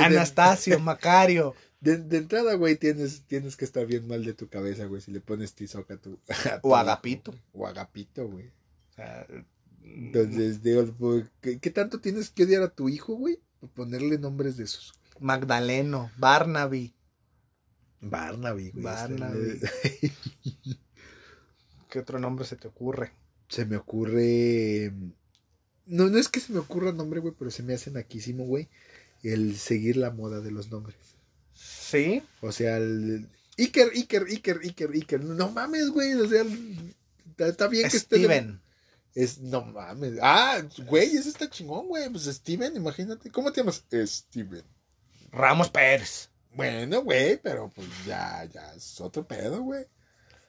[0.00, 1.54] Anastasio, Macario.
[1.84, 5.12] De, de entrada, güey, tienes, tienes que estar bien mal de tu cabeza, güey, si
[5.12, 6.18] le pones tizoc a tu...
[6.50, 7.34] a O Agapito.
[7.52, 8.46] O agapito, güey.
[8.46, 9.26] O sea,
[9.82, 13.38] Entonces, digo, pues, ¿qué, qué tanto tienes que odiar a tu hijo, güey?
[13.60, 14.94] Por ponerle nombres de esos.
[15.20, 16.94] Magdaleno, Barnaby.
[18.00, 18.84] Barnaby, güey.
[18.84, 19.60] Barnaby.
[19.62, 20.12] este,
[21.90, 23.12] ¿Qué otro nombre se te ocurre?
[23.48, 24.90] Se me ocurre...
[25.84, 28.70] No, no es que se me ocurra nombre, güey, pero se me hace naquísimo, güey,
[29.22, 31.13] el seguir la moda de los nombres.
[31.94, 33.28] Sí, O sea, el...
[33.56, 35.24] Iker, Iker, Iker, Iker, Iker.
[35.24, 36.14] No mames, güey.
[36.14, 36.94] O sea, el-
[37.30, 38.16] está, está bien que esté...
[38.16, 38.60] Steven.
[39.14, 40.18] Es, no mames.
[40.20, 42.08] Ah, güey, ese está chingón, güey.
[42.10, 43.30] Pues Steven, imagínate.
[43.30, 43.84] ¿Cómo te llamas?
[43.92, 44.64] Steven.
[45.30, 46.30] Ramos Pérez.
[46.52, 49.84] Bueno, güey, pero pues ya, ya es otro pedo, güey.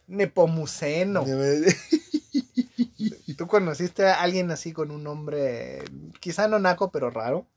[0.08, 1.26] Nepomuceno.
[3.38, 5.84] ¿Tú conociste a alguien así con un nombre,
[6.20, 7.48] quizá no naco, pero raro?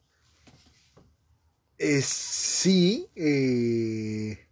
[1.78, 4.46] Eh, sí, eh,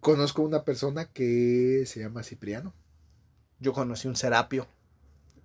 [0.00, 2.72] conozco una persona que se llama Cipriano.
[3.60, 4.66] Yo conocí un Serapio.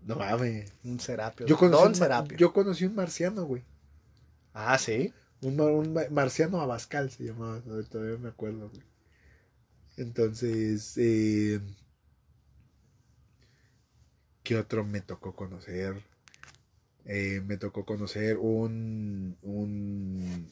[0.04, 0.72] No mames.
[0.84, 1.46] Un Serapio.
[1.46, 2.38] Yo conocí, Don un, Serapio.
[2.38, 3.64] yo conocí un marciano, güey.
[4.54, 5.14] Ah, sí.
[5.42, 8.84] Un, ma- un ma- marciano Abascal se llamaba, todavía me acuerdo, güey.
[9.98, 11.60] Entonces, eh,
[14.44, 16.02] ¿qué otro me tocó conocer?
[17.10, 20.52] Eh, me tocó conocer un, un,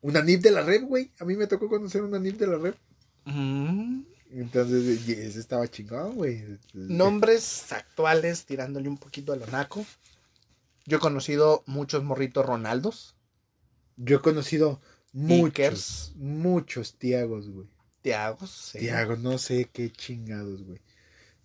[0.00, 1.12] un Anif de la Red, güey.
[1.20, 2.74] A mí me tocó conocer un Anif de la Red.
[3.24, 6.44] Mm, Entonces, ese estaba chingón, güey.
[6.74, 9.86] Nombres actuales, tirándole un poquito a lo naco.
[10.86, 13.14] Yo he conocido muchos morritos Ronaldos.
[13.96, 14.80] Yo he conocido
[15.12, 17.68] muchos, muchos Tiagos, güey.
[18.02, 18.50] Tiagos.
[18.72, 18.78] sí.
[18.80, 20.80] Tiago, no sé qué chingados, güey.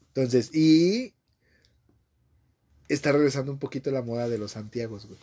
[0.07, 1.13] Entonces, y
[2.89, 5.19] está regresando un poquito la moda de los Santiagos, güey.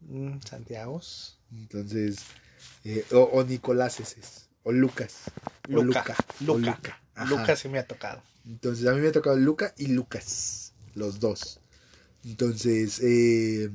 [0.00, 1.38] Mm, Santiagos.
[1.52, 2.18] Entonces,
[2.84, 5.22] eh, o, o Nicoláses, o Lucas.
[5.68, 6.00] Luca.
[6.46, 7.00] o Luca.
[7.28, 7.56] Luca.
[7.56, 8.22] Sí me ha tocado.
[8.46, 11.60] Entonces, a mí me ha tocado Luca y Lucas, los dos.
[12.24, 13.70] Entonces, eh,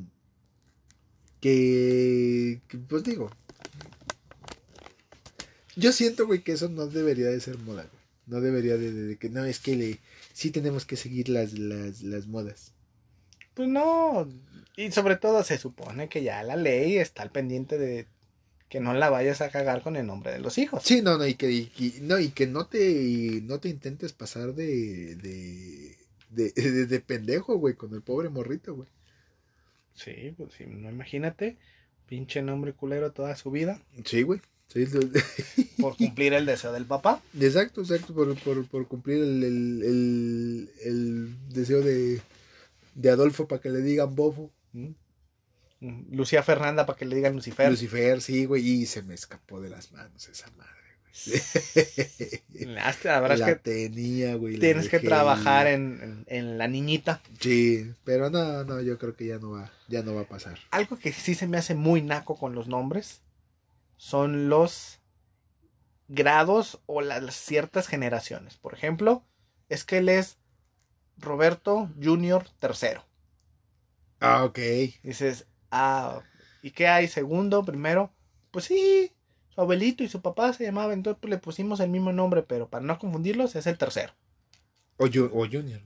[1.39, 3.31] que, que, pues digo,
[5.75, 8.01] yo siento, güey, que eso no debería de ser moda, güey.
[8.27, 9.99] No debería de, de- de que, no, es que le,
[10.33, 12.70] sí tenemos que seguir las, las, las modas.
[13.53, 14.27] Pues no.
[14.77, 18.07] Y sobre todo se supone que ya la ley está al pendiente de
[18.69, 20.81] que no la vayas a cagar con el nombre de los hijos.
[20.83, 24.13] Sí, no, no, y que, y, y- no, y que no te, no te intentes
[24.13, 25.97] pasar de, de,
[26.29, 28.87] de, de, de pendejo, güey, con el pobre morrito, güey.
[29.93, 31.57] Sí, pues sí, no imagínate.
[32.07, 34.39] Pinche nombre culero toda su vida Sí, güey.
[34.67, 35.01] Sí, lo-
[35.81, 37.21] por cumplir el deseo del papá.
[37.39, 42.21] exacto, exacto, por, por, por cumplir el, el, el, el deseo de,
[42.93, 44.51] de Adolfo para que le digan bofo.
[44.73, 44.89] ¿Mm?
[45.81, 47.69] Mm, Lucía Fernanda para que le digan Lucifer.
[47.69, 50.71] Lucifer, sí, güey, y se me escapó de las manos esa madre,
[51.25, 52.77] güey.
[52.77, 54.53] Hasta habrás la que tenía, güey.
[54.55, 57.21] la tienes que trabajar en, en- en la niñita.
[57.39, 60.59] Sí, pero no, no, yo creo que ya no va, ya no va a pasar.
[60.69, 63.21] Algo que sí se me hace muy naco con los nombres
[63.97, 64.99] son los
[66.07, 68.55] grados o la- las ciertas generaciones.
[68.57, 69.23] Por ejemplo,
[69.69, 70.37] es que él es
[71.17, 73.05] Roberto Junior tercero.
[74.19, 74.59] Ah, ok.
[75.03, 76.21] Dices, ah,
[76.61, 77.07] ¿y qué hay?
[77.07, 78.11] Segundo, primero.
[78.51, 79.11] Pues sí,
[79.49, 82.69] su abuelito y su papá se llamaban, entonces pues, le pusimos el mismo nombre, pero
[82.69, 84.13] para no confundirlos es el tercero.
[84.97, 85.81] O, Ju- o Junior.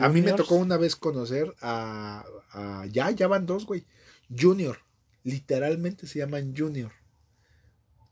[0.00, 3.84] A mí me tocó una vez conocer a, a- ya, ya van dos, güey.
[4.34, 4.78] Junior.
[5.24, 6.92] Literalmente se llaman Junior.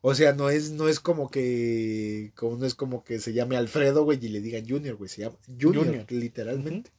[0.03, 3.57] O sea, no es, no es como que, como no es como que se llame
[3.57, 6.13] Alfredo, güey, y le digan Junior, güey, se llama Junior, Junior.
[6.13, 6.91] literalmente.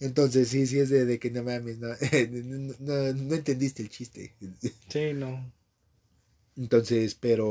[0.00, 1.88] Entonces, sí, sí es de, de que no mames, no,
[2.30, 4.34] no, no- no entendiste el chiste.
[4.90, 5.52] Sí, no.
[6.56, 7.48] Entonces, pero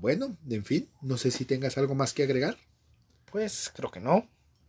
[0.00, 2.56] bueno, en fin, no sé si tengas algo más que agregar.
[3.30, 4.28] Pues creo que no.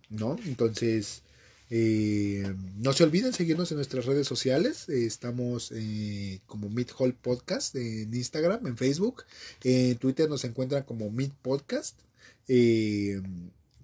[0.10, 0.36] ¿no?
[0.46, 1.24] Entonces,
[1.70, 4.88] eh, no se olviden seguirnos en nuestras redes sociales.
[4.90, 9.24] Eh, estamos eh, como Meet Hall Podcast en Instagram, en Facebook.
[9.64, 12.00] En Twitter nos encuentran como Meet Podcast.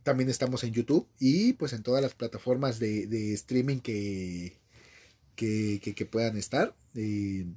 [0.03, 4.57] También estamos en YouTube y pues en todas las plataformas de, streaming que,
[5.35, 6.75] que, que- puedan estar.
[6.93, 7.55] No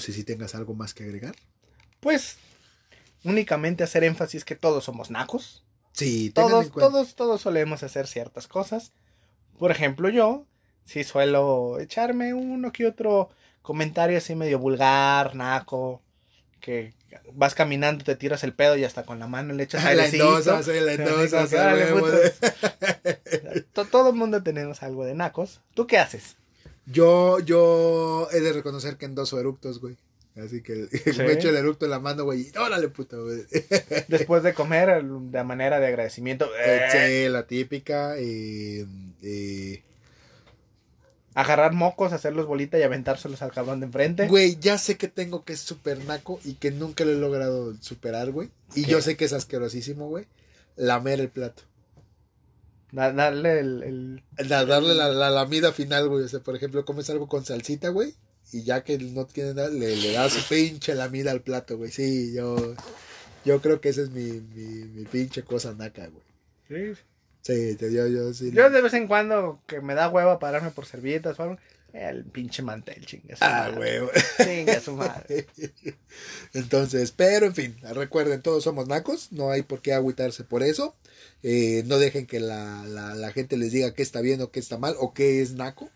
[0.00, 1.36] sé si tengas algo más que agregar.
[2.00, 2.36] Pues
[3.24, 5.62] únicamente hacer énfasis que todos somos nacos.
[5.96, 8.92] Sí, Todos, todos, todos solemos hacer ciertas cosas.
[9.58, 10.44] Por ejemplo, yo
[10.84, 13.30] sí suelo echarme uno que otro
[13.62, 16.02] comentario así medio vulgar, naco,
[16.60, 16.92] que
[17.32, 20.24] vas caminando, te tiras el pedo y hasta con la mano le echas la airecito.
[23.72, 25.60] To- Todo el mundo tenemos algo de nacos.
[25.74, 26.36] ¿Tú qué haces?
[26.84, 29.96] Yo, yo he de reconocer que endoso eructos, güey.
[30.36, 32.50] Así que me echo el eructo en la mano, güey.
[32.54, 33.42] y órale, puto, güey.
[34.08, 36.82] Después de comer, de manera de agradecimiento, eh,
[37.24, 38.16] Sí, la típica.
[38.18, 38.86] eh,
[39.22, 39.82] eh,
[41.34, 44.26] agarrar mocos, hacerlos bolita y aventárselos al cabrón de enfrente.
[44.28, 47.74] Güey, ya sé que tengo que es super naco y que nunca lo he logrado
[47.80, 48.50] superar, güey.
[48.74, 48.90] Y ¿Qué?
[48.92, 50.26] yo sé que es asquerosísimo, güey.
[50.76, 51.62] Lamer el plato.
[52.92, 53.82] Da- darle el,
[54.38, 56.24] el- Da- darle la, la lamida final, güey.
[56.24, 58.14] O sea, por ejemplo, comes algo con salsita, güey.
[58.52, 61.90] Y ya que no tiene nada, le, le das su pinche lamida al plato, güey.
[61.90, 62.74] Sí, yo,
[63.44, 64.22] yo creo que esa es mi,
[64.54, 66.94] mi, mi pinche cosa naca, güey.
[67.42, 68.50] Sí, te dio yo, sí.
[68.52, 71.58] Yo de vez en cuando que me da hueva pararme por servilletas o algo,
[71.92, 74.00] el pinche mantel, chinga su Ah, madre.
[74.00, 74.10] güey.
[74.44, 75.46] Chinga su madre.
[76.54, 80.96] Entonces, pero en fin, recuerden, todos somos nacos, no hay por qué agüitarse por eso.
[81.42, 84.60] Eh, no dejen que la, la, la gente les diga qué está bien o qué
[84.60, 85.90] está mal o qué es naco.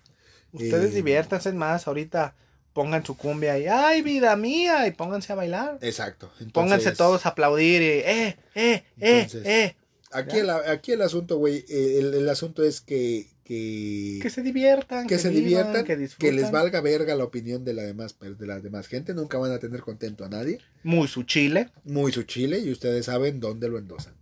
[0.52, 2.34] Ustedes Eh, diviértanse más, ahorita
[2.72, 4.86] pongan su cumbia y ¡ay, vida mía!
[4.86, 5.78] y pónganse a bailar.
[5.82, 6.26] Exacto.
[6.34, 9.76] Entonces, Pónganse todos a aplaudir y ¡eh, eh, eh, Entonces, eh!
[10.12, 14.42] Aquí el, aquí el asunto, güey, eh, el, el asunto es que, que, Que se
[14.42, 18.16] diviertan, que se vivan, diviertan, que que, les valga verga la opinión de la demás,
[18.20, 20.58] de la demás gente, nunca van a tener contento a nadie.
[20.82, 21.70] Muy su chile.
[21.84, 24.14] muy su chile y ustedes saben dónde lo endosan.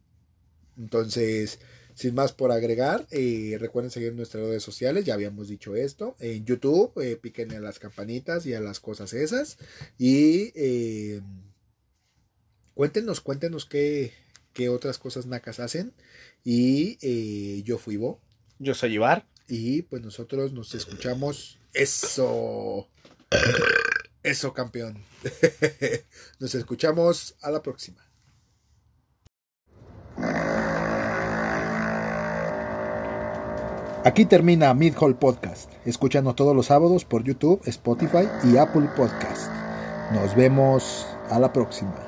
[0.76, 1.58] Entonces,
[1.98, 6.44] sin más por agregar, eh, recuerden seguir nuestras redes sociales, ya habíamos dicho esto, en
[6.44, 9.58] YouTube, eh, píquenle a las campanitas y a las cosas esas
[9.98, 11.20] y eh,
[12.74, 14.12] cuéntenos, cuéntenos qué,
[14.52, 15.92] qué otras cosas nacas hacen
[16.44, 18.20] y eh, yo fui Bo
[18.60, 19.26] Yo soy Ibar.
[19.48, 22.88] y pues nosotros nos escuchamos eso.
[24.22, 25.02] Eso, campeón.
[26.38, 28.04] Nos escuchamos a la próxima.
[34.04, 35.70] Aquí termina Mid Hall Podcast.
[35.84, 39.50] Escúchanos todos los sábados por YouTube, Spotify y Apple Podcast.
[40.12, 42.07] Nos vemos a la próxima.